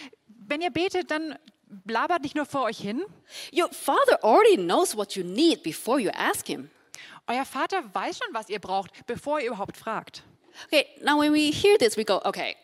[0.47, 1.37] wenn ihr betet, dann
[1.69, 3.05] blabert nicht nur vor euch hin.
[3.53, 6.71] Your Father already knows what you need before you ask Him.
[7.29, 10.23] Euer Vater weiß schon, was ihr braucht, bevor ihr überhaupt fragt.
[10.67, 12.57] Okay, now when we hear this, we go, okay,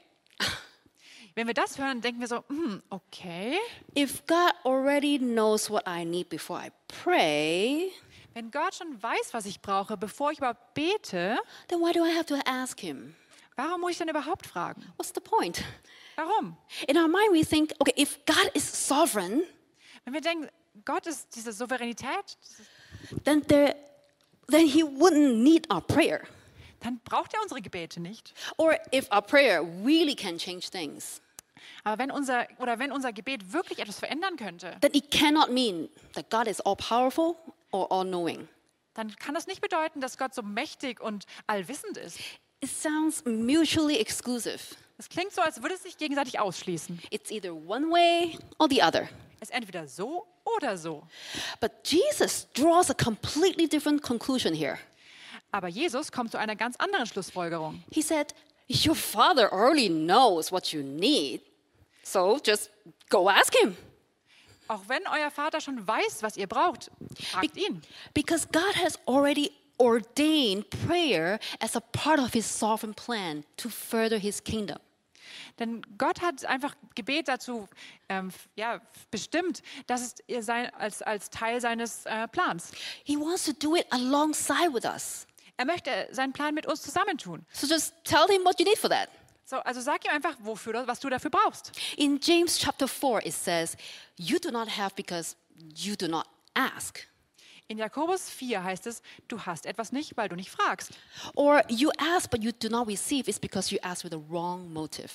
[1.37, 3.59] Wenn wir das hören, denken wir so, hm, okay.
[3.97, 7.91] if God already knows what I need before I pray,
[8.35, 11.37] Wenn Gott schon weiß, was ich brauche, bevor ich überhaupt bete,
[11.69, 13.15] then why do I have to ask Him?
[13.57, 14.83] warum muss ich denn überhaupt fragen?
[14.97, 15.63] What's the point?
[16.17, 16.57] Warum?
[16.89, 19.43] In our mind, we think, okay, if God is sovereign,
[20.05, 20.49] Wenn wir denken,
[20.85, 22.37] Gott ist diese Souveränität,
[23.25, 23.75] then there,
[24.51, 26.23] then He wouldn't need our prayer.
[26.81, 28.35] dann braucht er unsere Gebete nicht.
[28.57, 31.21] Or if our prayer really can change things,
[31.83, 35.89] Aber wenn unser, oder wenn unser Gebet wirklich etwas verändern könnte, then it cannot mean
[36.15, 37.37] that God is all powerful
[37.73, 38.49] or all knowing.
[38.95, 42.19] dann kann das nicht bedeuten, dass Gott so mächtig und allwissend ist.
[42.61, 44.59] It sounds mutually exclusive.
[44.97, 47.01] Es klingt so, als würde es sich gegenseitig ausschließen.
[47.11, 49.09] It's either one way or the other.
[49.45, 50.27] Ist entweder so
[50.57, 51.07] oder so.
[51.61, 54.79] But Jesus draws a completely different conclusion here.
[55.53, 57.85] Aber Jesus kommt zu einer ganz anderen Schlussfolgerung.
[57.93, 58.35] He said,
[58.69, 61.43] Your Father already knows what you need,
[62.03, 62.71] so just
[63.11, 63.77] go ask Him.
[64.67, 66.91] Auch wenn euer Vater schon weiß, was ihr braucht,
[67.31, 67.83] fragt ihn.
[68.15, 74.17] Because God has already ordained prayer as a part of His sovereign plan to further
[74.17, 74.79] His kingdom.
[75.59, 77.69] Denn Gott hat einfach Gebet dazu
[78.09, 82.73] ähm, ja, bestimmt, dass es ihr sein, als, als Teil seines äh, Plans.
[83.05, 85.27] He wants to do it alongside with us.
[85.57, 87.47] Er möchte seinen Plan mit uns zusammentun.
[87.53, 89.09] So just tell Him what you need for that.
[89.45, 91.71] So, also sag ihm einfach, wofür, was du dafür brauchst.
[91.97, 93.77] In James chapter 4, it says,
[94.17, 95.37] You do not have because
[95.77, 97.07] you do not ask.
[97.69, 100.93] In Jakobus 4 heißt es, du hast etwas nicht, weil du nicht fragst.
[101.35, 104.71] Or you ask but you do not receive is because you ask with a wrong
[104.71, 105.11] motive.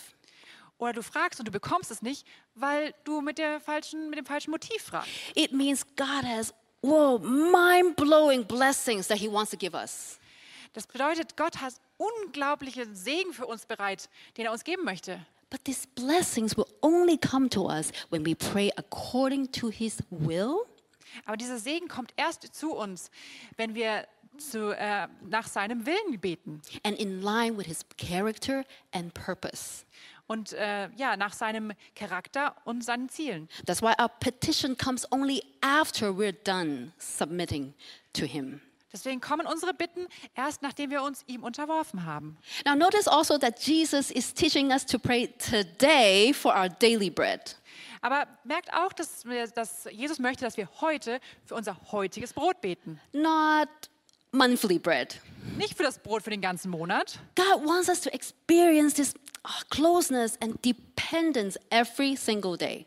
[0.80, 4.26] Oder du fragst und du bekommst es nicht, weil du mit, der falschen, mit dem
[4.26, 5.10] falschen Motiv fragst.
[5.36, 10.18] It means God has, whoa, mind blowing blessings that He wants to give us.
[10.74, 15.20] Das bedeutet, Gott hat unglaubliche Segen für uns bereit, den er uns geben möchte.
[15.50, 20.66] But these blessings will only come to us when we pray according to His will
[21.26, 23.10] Aber dieser Segen kommt erst zu uns,
[23.58, 28.64] wenn wir zu, äh, nach seinem Willen beten and in line with His character
[28.94, 29.86] and purpose.
[30.30, 33.50] Und äh, ja, nach seinem Charakter und seinen Zielen.
[33.66, 37.74] That's why our petition comes only after we're done submitting
[38.14, 38.62] to Him.
[38.92, 42.38] Deswegen kommen unsere Bitten erst, nachdem wir uns ihm unterworfen haben.
[42.66, 47.56] Now, notice also that Jesus is teaching us to pray today for our daily bread.
[48.02, 53.00] Aber merkt auch, dass, dass Jesus möchte, dass wir heute für unser heutiges Brot beten.
[53.14, 53.68] not
[54.32, 55.20] monthly bread.
[55.58, 57.20] Nicht für das Brot für den ganzen Monat.
[57.36, 59.14] God wants us to experience this
[59.44, 62.86] ah, closeness and dependence every single day.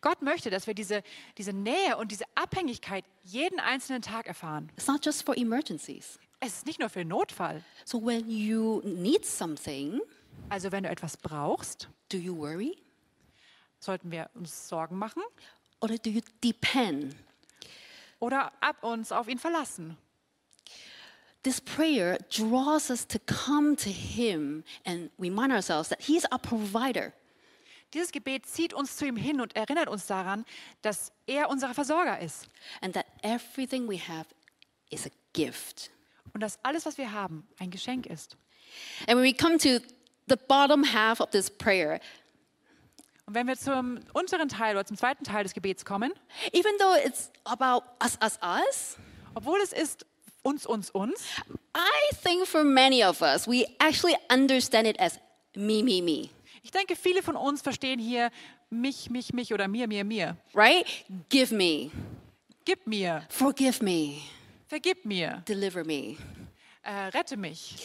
[0.00, 1.02] Gott möchte, dass wir diese,
[1.38, 4.70] diese Nähe und diese Abhängigkeit jeden einzelnen Tag erfahren.
[4.76, 6.18] It's not just for emergencies.
[6.40, 7.64] Es ist nicht nur für den Notfall.
[7.84, 10.00] So when you need something,
[10.50, 12.76] Also wenn du etwas brauchst, do you worry
[13.80, 15.22] sollten wir uns Sorgen machen
[15.80, 17.16] or do you depend?
[18.20, 19.96] oder ab uns auf ihn verlassen.
[21.48, 27.14] This prayer draws us to come to Him and remind ourselves that He's our provider.
[27.94, 30.44] Dieses Gebet zieht uns zu ihm hin und erinnert uns daran,
[30.82, 32.48] dass er unser Versorger ist
[32.82, 34.26] and that everything we have
[34.90, 35.90] is a gift.
[36.34, 38.36] und dass alles, was wir haben, ein Geschenk ist.
[39.06, 39.82] And when we come to
[40.26, 41.98] the bottom half of this prayer,
[43.24, 46.12] Und wenn wir zum unteren Teil oder zum zweiten Teil des Gebets kommen,
[46.52, 48.98] even though it's about us, us, us,
[49.34, 50.04] obwohl es ist
[50.48, 51.20] uns, uns, uns,
[51.74, 55.18] I think for many of us, we actually understand it as
[55.54, 56.30] me, me, me,
[56.62, 58.30] ich denke, viele von uns verstehen hier
[58.70, 60.36] mich, mich, mich oder mir, mir, mir.
[60.54, 60.86] right?
[61.28, 61.90] Give me,
[62.64, 64.20] Gib mir, forgive me,
[64.68, 66.16] vergib mir, deliver me.
[66.82, 67.76] äh, rette mich.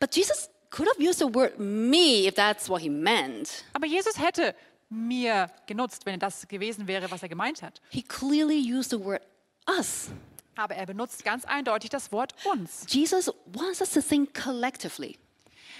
[0.00, 3.64] But Jesus could have used the word me if that's what he meant.
[3.72, 4.54] Aber Jesus hätte
[4.90, 7.80] mir genutzt, wenn das gewesen wäre, was er gemeint hat.
[7.90, 9.22] He clearly used the word
[9.68, 10.10] us.
[10.58, 12.84] Aber er benutzt ganz eindeutig das Wort uns.
[12.88, 15.16] Jesus wants us to think collectively.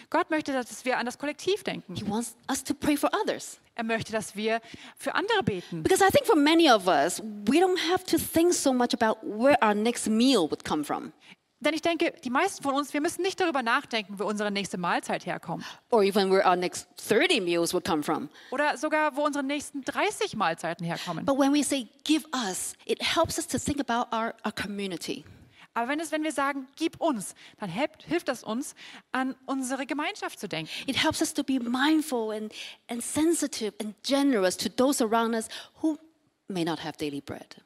[0.09, 1.97] Gott möchte, dass wir an das Kollektiv denken.
[1.97, 3.59] He wants us to pray for others.
[3.75, 4.61] Er möchte, dass wir
[4.97, 5.83] für andere beten.
[5.83, 9.19] Because I think for many of us, we don't have to think so much about
[9.23, 11.13] where our next meal would come from,
[11.61, 14.79] Denn ich denke, die meisten von uns, wir müssen nicht darüber nachdenken, wo unsere nächste
[14.79, 15.65] Mahlzeit herkommt.
[15.91, 18.29] or even where our next 30 meals would come from.
[18.53, 21.25] Oder sogar, wo unsere nächsten 30 Mahlzeiten herkommen.
[21.25, 25.25] But when we say give us, it helps us to think about our, our community.
[25.75, 28.75] Aber wenn, es, wenn wir sagen, gib uns, dann hilft, hilft das uns,
[29.13, 30.71] an unsere Gemeinschaft zu denken.
[30.87, 32.53] It helps us to be mindful and,
[32.89, 35.49] and sensitive and generous to those around us
[35.83, 35.99] who
[36.49, 37.57] may not have daily bread.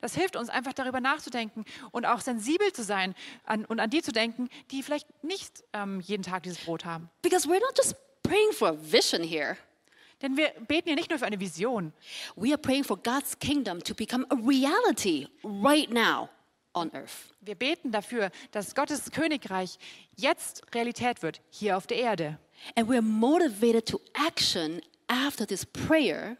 [0.00, 4.02] Das hilft uns einfach darüber nachzudenken und auch sensibel zu sein an, und an die
[4.02, 7.10] zu denken, die vielleicht nicht ähm, jeden Tag dieses Brot haben.
[7.22, 9.56] Because we're not just praying for a vision here.
[10.22, 11.92] Denn wir beten ja nicht nur für eine Vision,
[12.36, 16.28] We are praying for God's kingdom to become a reality right now
[16.74, 17.34] on earth.
[17.40, 19.78] wir beten dafür, dass Gottes Königreich
[20.16, 22.38] jetzt Realität wird, hier auf der Erde.
[22.76, 26.36] And we're motivated to action after this prayer,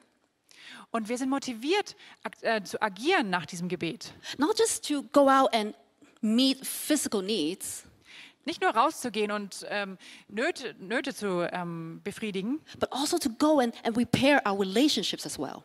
[0.92, 1.94] Und wir sind motiviert
[2.42, 4.12] äh, zu agieren nach diesem Gebet.
[4.38, 5.74] not just to go out and
[6.20, 7.85] meet physical needs,
[8.46, 9.98] Nicht nur rauszugehen und ähm,
[10.29, 15.38] Nöte, Nöte zu ähm, befriedigen, but also to go and, and repair our relationships as
[15.38, 15.62] well.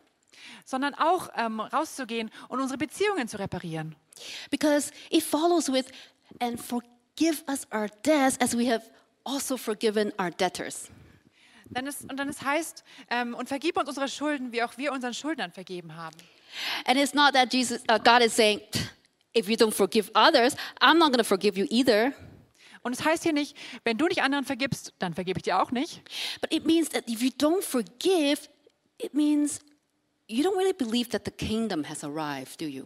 [0.64, 3.96] sondern auch ähm, rauszugehen und unsere Beziehungen zu reparieren.
[4.50, 5.86] Because it follows with,
[6.40, 8.84] and forgive us our debts as we have
[9.24, 10.88] also forgiven our debtors.
[11.70, 14.92] Dann es, und dann es heißt, ähm, und vergib uns unsere Schulden, wie auch wir
[14.92, 16.16] unseren Schuldnern vergeben haben.
[16.86, 18.60] And it's not that Jesus, uh, God is saying,
[19.34, 22.12] if you don't forgive others, I'm not going to forgive you either.
[22.82, 25.72] Und es heißt hier nicht, wenn du nicht anderen vergibst, dann vergebe ich dir auch
[25.72, 26.02] nicht.
[26.40, 28.48] But it means that if you don't forgive,
[28.98, 29.60] it means
[30.28, 32.84] you don't really believe that the kingdom has arrived, do you?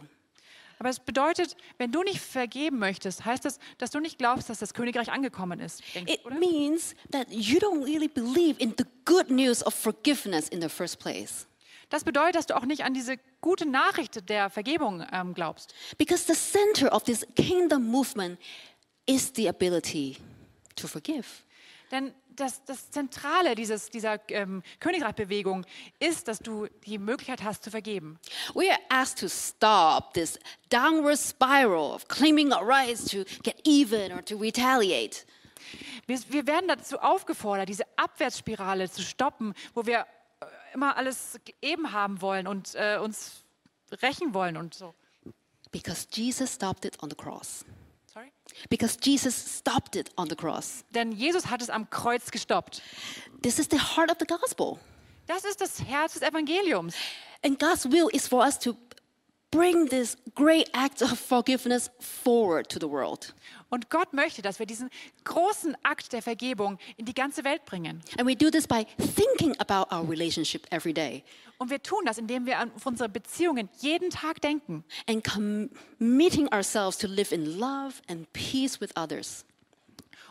[0.81, 4.57] Aber es bedeutet, wenn du nicht vergeben möchtest, heißt das, dass du nicht glaubst, dass
[4.57, 5.83] das Königreich angekommen ist.
[5.93, 6.39] Denkst, It oder?
[6.39, 10.97] means that you don't really believe in the good news of forgiveness in the first
[10.97, 11.45] place.
[11.89, 15.75] Das bedeutet, dass du auch nicht an diese gute Nachricht der Vergebung ähm, glaubst.
[15.99, 18.39] Because the center of this kingdom movement
[19.05, 20.17] is the ability
[20.75, 21.27] to forgive.
[21.91, 25.65] Denn das, das Zentrale dieses, dieser ähm, Königreichbewegung
[25.99, 28.19] ist, dass du die Möglichkeit hast zu vergeben.
[28.53, 30.39] We are asked to stop this
[30.69, 35.25] downward spiral of claiming our rights to get even or to retaliate.
[36.07, 39.99] Wir, wir werden dazu aufgefordert, diese Abwärtsspirale zu stoppen, wo wir
[40.39, 43.43] äh, immer alles eben haben wollen und äh, uns
[44.01, 44.93] rächen wollen und so.
[45.71, 47.63] Because Jesus stopped it on the cross.
[48.69, 50.83] Because Jesus stopped it on the cross.
[50.93, 52.81] Denn Jesus hat es am Kreuz gestoppt.
[53.41, 54.79] This is the heart of the gospel.
[55.27, 56.95] Das ist das Herz des Evangeliums.
[57.43, 58.75] And God's will is for us to
[59.51, 63.33] bring this great act of forgiveness forward to the world.
[63.69, 64.89] Und Gott möchte, dass wir diesen
[65.23, 68.01] großen Akt der Vergebung in die ganze Welt bringen.
[68.17, 71.23] And we do this by thinking about our relationship every day
[71.57, 76.97] Und wir tun das, indem wir an unsere Beziehungen jeden Tag denken and committing ourselves
[76.97, 79.45] to live in love and peace with others.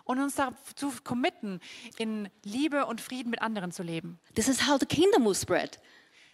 [0.04, 1.60] und uns dazu committen,
[1.96, 4.18] in Liebe und Frieden mit anderen zu leben.
[4.34, 5.78] This is how the kingdom will spread.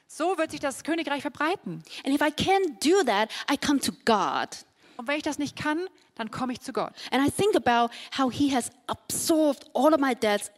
[0.07, 1.83] So wird sich das Königreich verbreiten.
[2.05, 4.49] And if I can't do that, I come to God.
[4.97, 6.92] Und wenn ich das nicht kann, dann komme ich zu Gott.
[7.11, 10.51] And I think about how He has absorbed all of my debts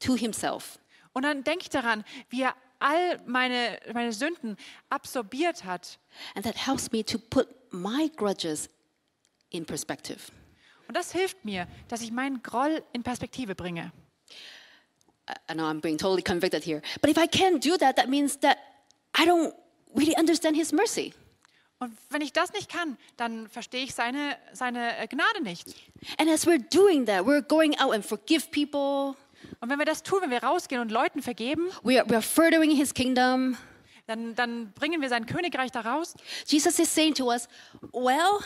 [0.00, 0.78] to Himself.
[1.12, 4.56] Und dann denke ich daran, wie er all meine, meine Sünden
[4.90, 5.98] absorbiert hat.
[6.34, 8.68] And that helps me to put my grudges
[9.50, 10.18] in perspective.
[10.88, 13.92] Und das hilft mir, dass ich meinen Groll in Perspektive bringe.
[15.48, 16.82] I- know I'm being totally convicted here.
[17.00, 18.58] But if I can't do that, that means that
[19.18, 19.54] I don't
[19.94, 21.14] really understand His mercy.
[21.78, 25.66] Und wenn ich das nicht kann, dann verstehe ich seine, seine äh, Gnade nicht.
[26.18, 29.14] And as we're doing that, we're going out and forgive people.
[29.60, 32.22] Und wenn wir das tun, wenn wir rausgehen und Leuten vergeben, We are, we are
[32.22, 33.56] furthering His kingdom.
[34.06, 36.14] dann, dann bringen wir sein Königreich da raus.
[36.46, 37.48] Jesus is saying to us,
[37.92, 38.40] well,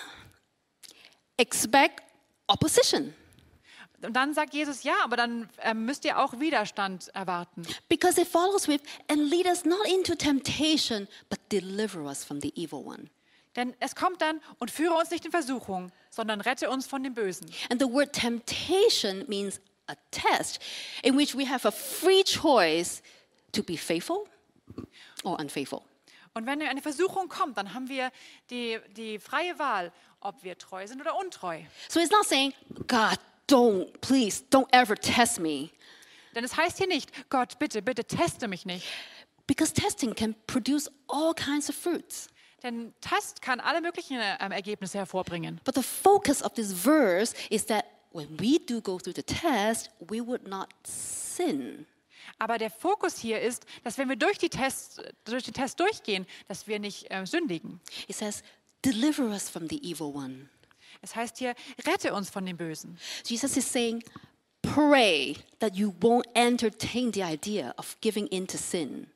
[1.36, 2.02] expect
[2.48, 3.14] opposition
[4.02, 7.62] Und dann sagt Jesus, ja, aber dann äh, müsst ihr auch Widerstand erwarten.
[7.88, 12.52] because it follows with, and lead us not into temptation, but deliver us from the
[12.56, 13.10] evil one.
[13.56, 17.14] Denn es kommt dann und führe uns nicht in Versuchung, sondern rette uns von dem
[17.14, 17.50] Bösen.
[17.68, 20.60] And the word temptation means a test
[21.02, 23.02] in which we have a free choice
[23.52, 24.26] to be faithful
[25.24, 25.82] or unfaithful.
[26.32, 28.12] Und wenn eine Versuchung kommt, dann haben wir
[28.50, 31.60] die, die freie Wahl, ob wir treu sind oder untreu.
[31.88, 32.54] So it's not saying,
[32.86, 33.18] God,
[33.50, 35.70] don't, please, don't ever test me.
[36.34, 38.86] Denn es heißt hier nicht, Gott, bitte, bitte teste mich nicht.
[39.46, 42.28] Because testing can produce all kinds of fruits.
[42.62, 45.60] Denn Test kann alle möglichen ähm, Ergebnisse hervorbringen.
[45.64, 49.90] But the focus of this verse is that when we do go through the test,
[49.98, 51.86] we would not sin.
[52.38, 56.26] Aber der Fokus hier ist, dass wenn wir durch, die Tests, durch den Test durchgehen,
[56.48, 57.80] dass wir nicht äh, sündigen.
[58.08, 58.42] It says,
[58.84, 60.48] deliver us from the evil one.
[61.02, 61.54] Es heißt hier,
[61.86, 62.98] rette uns von dem Bösen.
[63.24, 64.02] Jesus is saying,
[64.62, 69.06] pray that you won't entertain the idea of giving in to sin.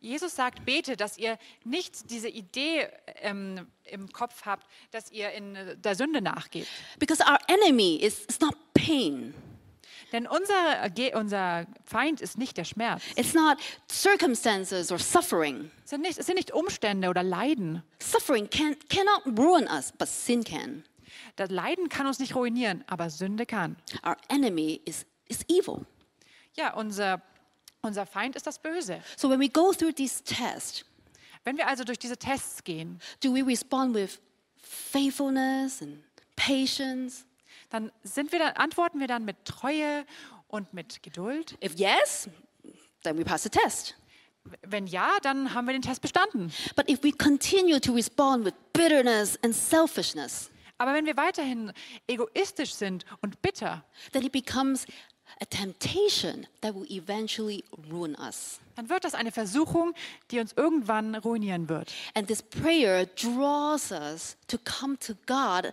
[0.00, 2.88] Jesus sagt, bete, dass ihr nicht diese Idee
[3.22, 6.68] ähm, im Kopf habt, dass ihr in der Sünde nachgebt.
[6.98, 9.34] Because our enemy is, is not pain,
[10.16, 13.02] Denn unser, unser Feind ist nicht der Schmerz.
[13.16, 13.58] it's not
[13.90, 15.70] circumstances or suffering.
[15.84, 17.82] Es sind nicht, es sind nicht Umstände oder Leiden.
[18.00, 20.84] Suffering can, cannot ruin us, but sin can.
[21.36, 23.76] Das Leiden kann uns nicht ruinieren, aber Sünde kann.
[24.06, 25.84] Our enemy is, is evil.
[26.54, 27.20] Ja, unser,
[27.82, 29.02] unser Feind ist das Böse.
[29.18, 30.86] So when we go through these tests,
[31.44, 34.18] Wenn wir also durch diese Tests gehen, do we respond with
[34.62, 36.02] faithfulness and
[36.36, 37.26] patience?
[37.70, 40.04] Dann, sind wir dann antworten wir dann mit Treue
[40.48, 41.56] und mit Geduld.
[41.62, 42.28] If yes,
[43.02, 43.96] then we pass the test.
[44.62, 46.52] Wenn ja, dann haben wir den Test bestanden.
[46.76, 51.72] But if we continue to respond with bitterness and selfishness, Aber wenn wir weiterhin
[52.06, 54.86] egoistisch sind und bitter, then it becomes
[55.40, 58.60] a temptation that will eventually ruin us.
[58.76, 59.94] dann wird das eine Versuchung,
[60.30, 61.92] die uns irgendwann ruinieren wird.
[62.14, 65.72] And this prayer draws us to come to God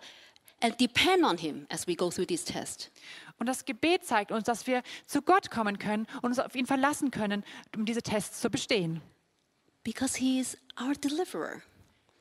[0.63, 2.89] and depend on Him as we go through these tests.
[3.37, 6.65] Und das Gebet zeigt uns, dass wir zu Gott kommen können und uns auf ihn
[6.65, 7.43] verlassen können,
[7.75, 9.01] um diese Tests zu bestehen.
[9.83, 11.61] Because He is our deliverer.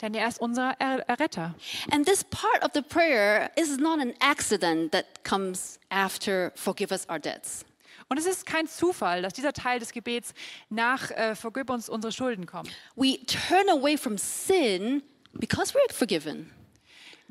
[0.00, 1.54] Denn er ist unser er Erretter.
[1.92, 7.08] And this part of the prayer is not an accident that comes after forgive us
[7.08, 7.64] our debts.
[8.08, 10.34] Und es ist kein Zufall, dass dieser Teil des Gebets
[10.68, 12.68] nach äh, Vergib uns unsere Schulden kommt.
[12.96, 15.02] We turn away from sin
[15.34, 16.50] because we're forgiven.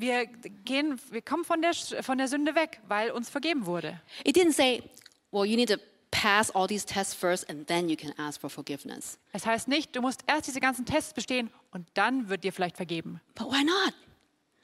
[0.01, 4.01] Wir, gehen, wir kommen von der, von der Sünde weg, weil uns vergeben wurde.
[4.25, 4.83] It didn't say,
[5.31, 5.77] well, you need to
[6.11, 9.17] pass all these tests first and then you can ask for forgiveness.
[9.31, 12.77] Es heißt nicht, du musst erst diese ganzen Tests bestehen und dann wird dir vielleicht
[12.77, 13.21] vergeben.
[13.35, 13.93] But why not?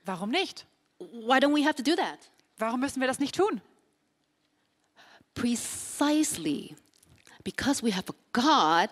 [0.04, 0.66] Warum nicht?
[1.00, 2.20] Why don't we have to do that?
[2.58, 3.62] Warum müssen wir das nicht tun?
[5.38, 6.76] precisely
[7.44, 8.90] because we have a God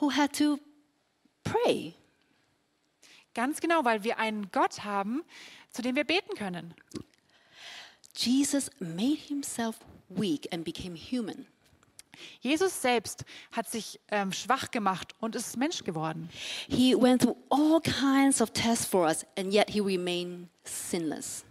[0.00, 0.58] who had to
[1.44, 1.94] pray.
[3.38, 5.22] Ganz genau, weil wir einen Gott haben,
[5.70, 6.74] zu dem wir beten können.
[8.16, 9.76] Jesus made himself
[10.08, 11.46] weak and became human.
[12.40, 16.28] Jesus selbst hat sich ähm, schwach gemacht und ist Mensch geworden.
[16.68, 21.44] He went through all kinds of tests for us, and yet he remained sinless.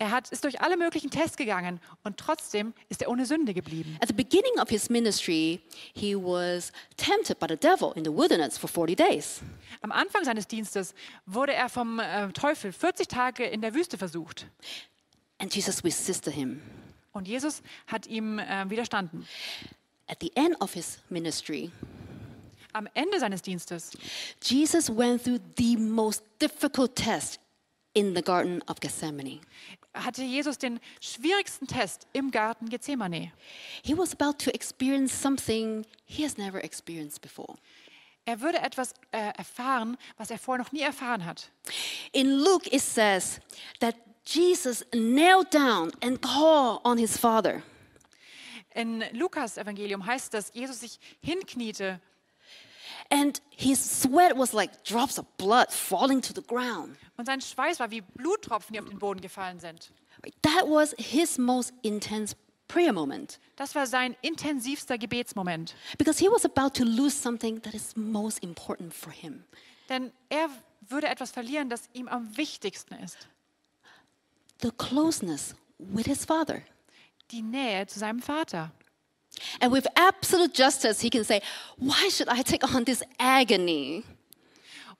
[0.00, 3.98] Er hat, ist durch alle möglichen Tests gegangen und trotzdem ist er ohne Sünde geblieben.
[4.00, 5.60] At the beginning of his ministry,
[5.92, 9.42] he was tempted by the devil in the wilderness for 40 days.
[9.82, 10.94] Am Anfang seines Dienstes
[11.26, 14.46] wurde er vom äh, Teufel 40 Tage in der Wüste versucht.
[15.38, 16.62] And Jesus resisted him.
[17.12, 19.28] Und Jesus hat ihm äh, widerstanden.
[20.06, 21.70] At the end of his ministry,
[22.72, 23.90] Am Ende seines Dienstes
[24.42, 27.38] Jesus went through the most difficult test
[27.94, 29.40] in the Garden of Gethsemane.
[29.94, 33.32] Hatte Jesus den schwierigsten Test im Garten Gethsemane.
[33.82, 37.56] He was about to experience something he has never experienced before.
[38.24, 41.50] Er würde etwas äh, erfahren, was er vorher noch nie erfahren hat.
[42.12, 43.40] In Luke, it says
[43.80, 47.62] that Jesus knelt down and called on his Father.
[48.74, 52.00] In Lukas Evangelium heißt es, dass Jesus sich hinkniete
[53.12, 56.96] And his sweat was like drops of blood falling to the ground.
[57.16, 59.90] und sein Schweiß war wie Bluttropfen, die auf den Boden gefallen sind.
[60.42, 62.36] That was his most intense
[62.68, 65.74] prayer moment Das war sein intensivster Gebetsmoment.
[65.98, 69.44] because he was about to lose something that is most important for him.
[69.88, 70.48] Denn er
[70.88, 73.28] würde etwas verlieren, das ihm am wichtigsten ist.
[74.62, 76.62] The closeness with his father.
[77.30, 78.70] Die Nähe zu seinem Vater.
[79.60, 81.40] And with absolute justice, he can say,
[81.76, 84.04] Why should I take on this agony?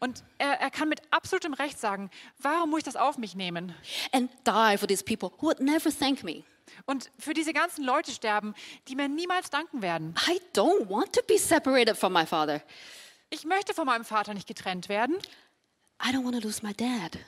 [0.00, 3.74] Und er, er kann mit absolutem Recht sagen, warum muss ich das auf mich nehmen?
[4.12, 6.42] And die for these people who would never thank me.
[6.86, 8.54] Und für diese ganzen Leute sterben,
[8.88, 10.14] die mir niemals danken werden.
[10.26, 12.62] I don't want to be separated from my father.
[13.28, 15.16] Ich möchte von meinem Vater nicht getrennt werden.
[16.02, 17.18] I don't want to lose my dad.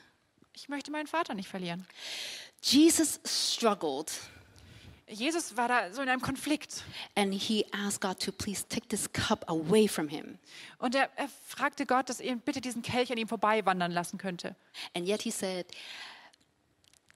[0.55, 1.87] Ich möchte meinen Vater nicht verlieren.
[2.63, 4.11] Jesus struggled
[5.13, 6.85] Jesus war da so in einem Konflikt.
[7.15, 10.39] and he asked God to please take this cup away from him.
[10.79, 14.57] Und er, er fragte Gott, dass er bitte diesen Kelch an ihm vorbeiwandern lassen könnte.
[14.95, 15.67] And yet he said,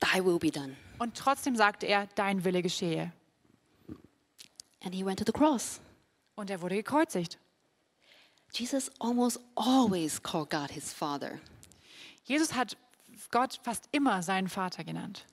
[0.01, 0.77] Thy will be done.
[0.99, 3.13] Und trotzdem sagte er, dein Wille geschehe.
[4.85, 5.81] And he went to the cross.
[6.35, 7.39] Und er wurde gekreuzigt.
[8.53, 11.41] Jesus almost always called God his father.
[12.25, 12.77] Jesus hat
[13.31, 15.25] Gott fast immer seinen Vater genannt.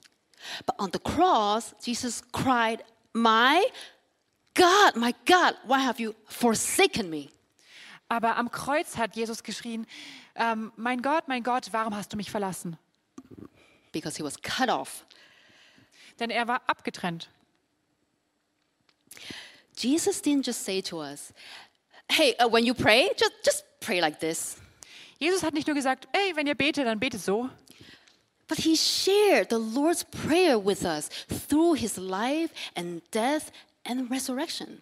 [0.65, 2.83] But on the cross, Jesus cried,
[3.13, 3.63] My
[4.53, 7.29] God, my God, why have you forsaken me?
[8.09, 9.87] Aber am Kreuz hat Jesus geschrien,
[10.35, 12.77] ähm, mein Gott, mein Gott, warum hast du mich verlassen?
[13.91, 15.05] Because he was cut off.
[16.19, 17.29] Denn er war abgetrennt.
[19.75, 21.33] Jesus didn't just say to us,
[22.09, 24.57] Hey, uh, when you pray, just, just pray like this.
[25.19, 27.49] Jesus hat nicht nur gesagt, ey, wenn ihr betet, dann betet so.
[28.47, 31.09] But he shared the Lord's Prayer with us
[31.47, 33.51] through his life and death
[33.85, 34.81] and resurrection.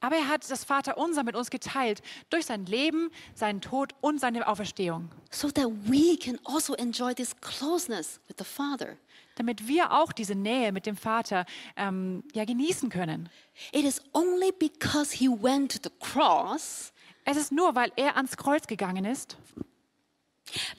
[0.00, 4.46] Aber er hat das Vaterunser mit uns geteilt durch sein Leben, seinen Tod und seine
[4.46, 8.98] Auferstehung, so that we can also enjoy this closeness with the Father.
[9.36, 11.44] damit wir auch diese Nähe mit dem Vater
[11.76, 13.28] ähm, ja genießen können.
[13.72, 16.92] It is only because he went to the cross
[17.24, 19.38] Es ist nur, weil er ans Kreuz gegangen ist.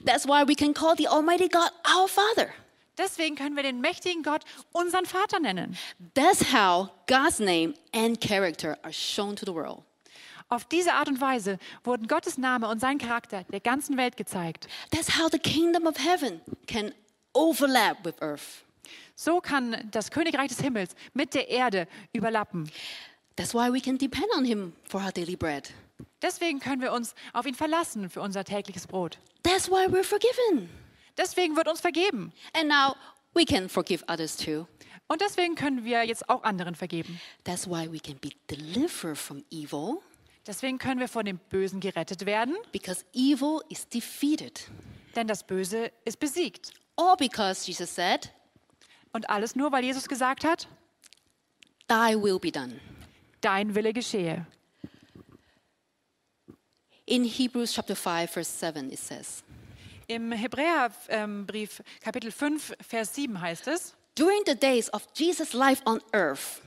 [0.04, 2.52] That's why we can call the Almighty God our Father.
[2.98, 5.76] Deswegen können wir den mächtigen Gott unseren Vater nennen.
[6.14, 9.82] That's how God's name and character are shown to the world.
[10.48, 14.68] Auf diese Art und Weise wurden Gottes Name und sein Charakter der ganzen Welt gezeigt.
[14.92, 16.94] That's how the kingdom of heaven can
[17.34, 18.64] overlap with earth.
[19.16, 22.70] So kann das Königreich des Himmels mit der Erde überlappen.
[23.34, 25.70] That's why we can depend on him for our daily bread.
[26.26, 29.18] Deswegen können wir uns auf ihn verlassen für unser tägliches Brot.
[29.44, 30.68] That's why we're forgiven.
[31.16, 32.32] Deswegen wird uns vergeben.
[32.52, 32.96] And now
[33.34, 34.66] we can forgive others too.
[35.06, 37.20] Und deswegen können wir jetzt auch anderen vergeben.
[37.44, 39.98] That's why we can be delivered from evil
[40.48, 44.68] Deswegen können wir von dem Bösen gerettet werden, because evil is defeated.
[45.16, 46.72] denn das Böse ist besiegt.
[46.96, 48.32] All because Jesus said,
[49.12, 50.68] Und alles nur, weil Jesus gesagt hat,
[51.88, 52.80] Thy will be done.
[53.40, 54.46] dein Wille geschehe.
[57.06, 59.42] In Hebrews chapter 5, verse 7, it says,
[60.08, 65.82] Im Hebräerbrief ähm, Kapitel 5, Vers 7 heißt es, During the days of Jesus' life
[65.84, 66.62] on earth,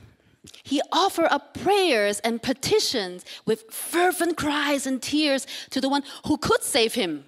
[0.62, 6.38] he offered up prayers and petitions with fervent cries and tears to the one who
[6.38, 7.24] could save him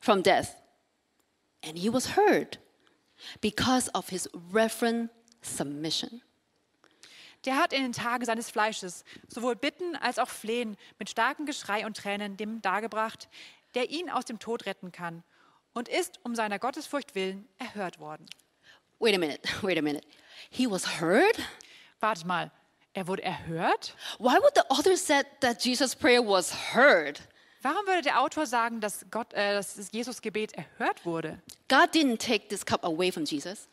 [0.00, 0.56] from death.
[1.62, 2.58] And he was heard
[3.40, 5.10] because of his reverent
[5.42, 6.22] submission.
[7.44, 11.86] Der hat in den Tagen seines Fleisches sowohl Bitten als auch Flehen mit starkem Geschrei
[11.86, 13.28] und Tränen dem dargebracht,
[13.74, 15.22] der ihn aus dem Tod retten kann
[15.72, 18.26] und ist um seiner Gottesfurcht willen erhört worden.
[18.98, 20.06] Wait a minute, wait a minute.
[20.50, 21.36] He was heard?
[22.00, 22.50] Wartet mal,
[22.92, 23.94] er wurde erhört?
[24.18, 27.20] Why would the author said that Jesus' prayer was heard?
[27.62, 31.40] Warum würde der Autor sagen, dass, Gott, äh, dass das Jesus-Gebet erhört wurde?
[31.68, 33.68] God didn't take this cup away from Jesus.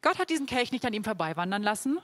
[0.00, 1.98] Gott hat diesen Kelch nicht an ihm vorbeiwandern lassen.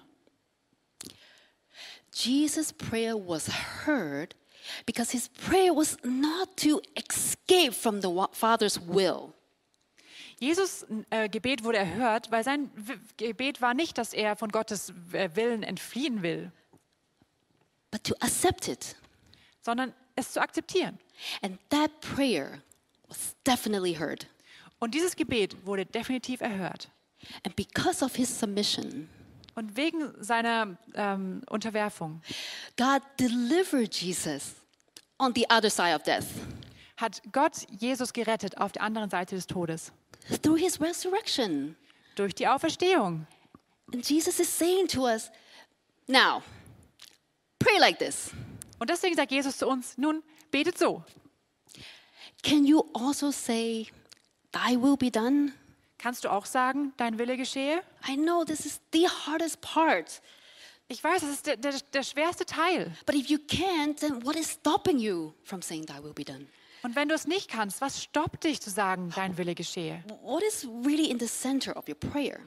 [2.13, 3.49] Jesus' prayer was
[3.87, 4.35] heard
[4.87, 9.35] because his prayer was not to escape from the Father's will.
[10.39, 14.93] Jesus äh, Gebet wurde erhört, weil sein W- Gebet war nicht, dass er von Gottes
[15.13, 16.51] äh, Willen entfliehen will,
[17.91, 18.97] but to accept it.
[19.65, 20.99] sondern es zu akzeptieren.
[21.43, 22.61] And that prayer
[23.09, 24.27] was definitely heard.
[24.81, 26.89] Und dieses Gebet wurde definitiv erhört.
[27.45, 29.09] And because of his submission,
[29.55, 32.23] Und wegen seiner ähm, Unterwerfung
[32.77, 34.55] God delivered Jesus
[35.19, 36.27] on the other side of death
[36.97, 39.93] hat Gott Jesus gerettet auf der anderen Seite des Todes
[40.43, 41.77] through his resurrection.
[42.15, 43.27] durch die Auferstehung.
[43.93, 45.31] And Jesus is saying to us,
[46.07, 46.43] now,
[47.59, 48.31] pray like this.
[48.79, 51.05] Und deswegen sagt Jesus zu uns, nun betet so.
[52.43, 53.87] Can you also say,
[54.53, 55.53] Thy will be done?
[56.03, 57.81] Kannst du auch sagen, dein Wille geschehe?
[58.09, 60.21] I know this is the hardest part.
[60.89, 62.91] Ich weiß, das ist der, der, der schwerste Teil.
[63.07, 66.49] But if you can't, then what is stopping you from saying, Thy will be done?
[66.83, 70.03] Und wenn du es nicht kannst, was stoppt dich zu sagen, dein Wille geschehe?
[70.23, 72.41] What is really in the center of your prayer?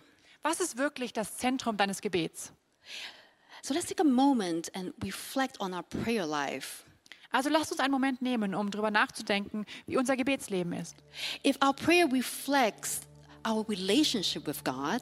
[0.43, 2.51] Was ist wirklich das Zentrum deines Gebets?
[3.61, 6.83] So let's take a moment and reflect on our prayer life.
[7.31, 10.97] Also lasst uns einen Moment nehmen, um darüber nachzudenken, wie unser Gebetsleben ist.
[11.45, 12.99] If our prayer reflects
[13.45, 15.01] our relationship with God,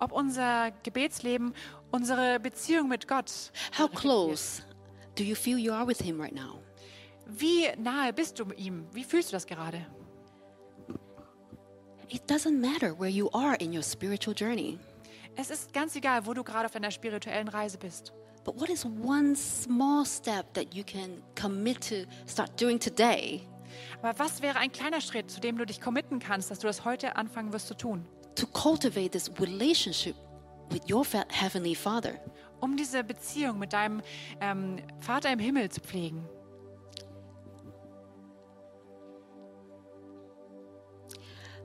[0.00, 1.54] Ob unser Gebetsleben
[1.92, 3.30] unsere Beziehung mit Gott,
[3.78, 4.62] how close
[5.16, 6.58] do you feel you are with Him right now?
[7.26, 8.86] wie nahe bist du ihm?
[8.92, 9.86] Wie fühlst du das gerade?
[12.08, 14.78] It doesn't matter where you are in your spiritual journey,
[15.36, 18.12] Es ist ganz egal, wo du gerade auf deiner spirituellen Reise bist.
[18.44, 23.40] but what is one small step that you can commit to start doing today
[24.02, 26.84] Aber was wäre ein kleiner Schritt, zu dem du dich committen kannst, dass du das
[26.84, 28.06] heute anfangen wirst zu tun?
[28.34, 30.16] to cultivate this relationship
[30.70, 32.20] with your Heavenly Father?
[32.60, 34.02] Um diese Beziehung mit deinem
[34.40, 36.24] ähm, Vater im Himmel zu pflegen.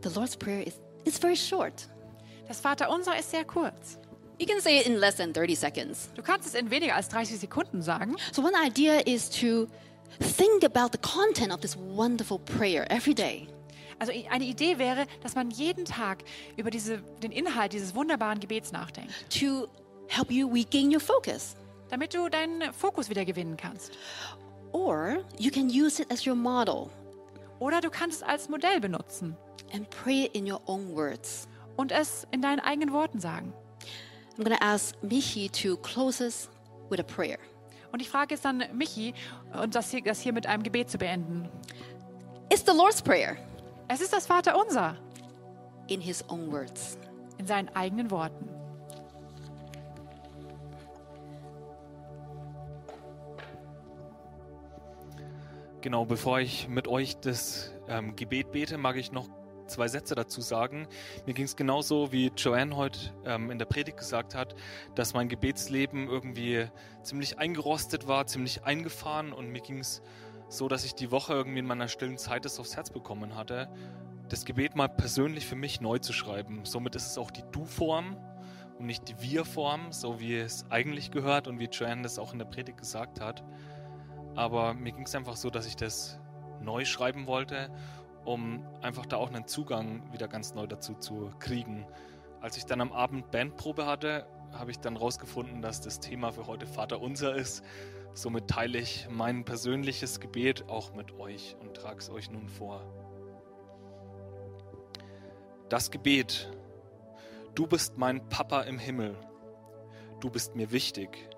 [0.03, 1.89] The Lord's Prayer is it's very short.
[2.47, 3.97] Das Vaterunser ist sehr kurz.
[4.39, 6.09] You can say it in less than 30 seconds.
[6.15, 8.15] Du kannst es in weniger als 30 Sekunden sagen.
[8.31, 9.67] So, one idea is to
[10.19, 13.47] think about the content of this wonderful prayer every day.
[13.99, 16.23] Also eine Idee wäre, dass man jeden Tag
[16.55, 19.67] über diese, den Inhalt dieses wunderbaren Gebets nachdenkt, to
[20.07, 21.55] help you regain your focus.
[21.89, 23.91] damit du deinen Fokus wieder gewinnen kannst.
[24.71, 26.89] Or you can use it as your model
[27.59, 29.35] Oder du kannst es als Modell benutzen
[29.73, 31.47] and pray in your own words.
[31.75, 33.53] und es in deinen eigenen Worten sagen.
[34.37, 36.47] I'm going to ask Michi to close us
[36.89, 37.39] with a prayer.
[37.91, 39.13] Und ich frage jetzt dann Michi,
[39.61, 41.49] und das hier, das hier mit einem Gebet zu beenden.
[42.51, 43.35] It's the Lord's Prayer
[43.87, 44.95] Es ist das Vaterunser
[45.87, 46.97] in his own words.
[47.39, 48.49] in seinen eigenen Worten.
[55.81, 59.29] Genau, bevor ich mit euch das ähm, Gebet bete, mag ich noch
[59.69, 60.87] zwei Sätze dazu sagen.
[61.25, 64.55] Mir ging es genauso, wie Joanne heute ähm, in der Predigt gesagt hat,
[64.95, 66.67] dass mein Gebetsleben irgendwie
[67.03, 70.01] ziemlich eingerostet war, ziemlich eingefahren und mir ging es
[70.49, 73.69] so, dass ich die Woche irgendwie in meiner stillen Zeit das aufs Herz bekommen hatte,
[74.29, 76.65] das Gebet mal persönlich für mich neu zu schreiben.
[76.65, 78.17] Somit ist es auch die Du-Form
[78.77, 82.39] und nicht die Wir-Form, so wie es eigentlich gehört und wie Joanne das auch in
[82.39, 83.43] der Predigt gesagt hat.
[84.35, 86.19] Aber mir ging es einfach so, dass ich das
[86.61, 87.69] neu schreiben wollte,
[88.25, 91.85] um einfach da auch einen Zugang wieder ganz neu dazu zu kriegen.
[92.41, 96.47] Als ich dann am Abend Bandprobe hatte, habe ich dann rausgefunden, dass das Thema für
[96.47, 97.63] heute Vater unser ist.
[98.13, 102.83] Somit teile ich mein persönliches Gebet auch mit euch und trage es euch nun vor.
[105.69, 106.51] Das Gebet.
[107.55, 109.15] Du bist mein Papa im Himmel.
[110.19, 111.29] Du bist mir wichtig.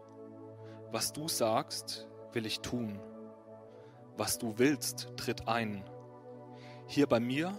[0.91, 2.99] Was du sagst, will ich tun.
[4.17, 5.83] Was du willst, tritt ein.
[6.93, 7.57] Hier bei mir,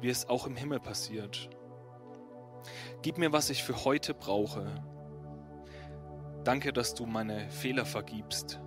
[0.00, 1.50] wie es auch im Himmel passiert.
[3.02, 4.82] Gib mir, was ich für heute brauche.
[6.42, 8.58] Danke, dass du meine Fehler vergibst.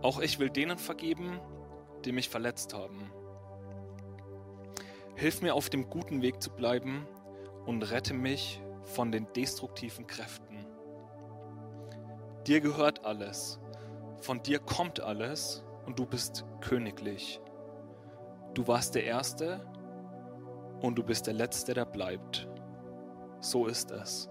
[0.00, 1.42] Auch ich will denen vergeben,
[2.06, 3.12] die mich verletzt haben.
[5.14, 7.06] Hilf mir auf dem guten Weg zu bleiben
[7.66, 10.64] und rette mich von den destruktiven Kräften.
[12.46, 13.60] Dir gehört alles,
[14.22, 17.42] von dir kommt alles und du bist königlich.
[18.54, 19.60] Du warst der Erste
[20.80, 22.48] und du bist der Letzte, der bleibt.
[23.40, 24.30] So ist es.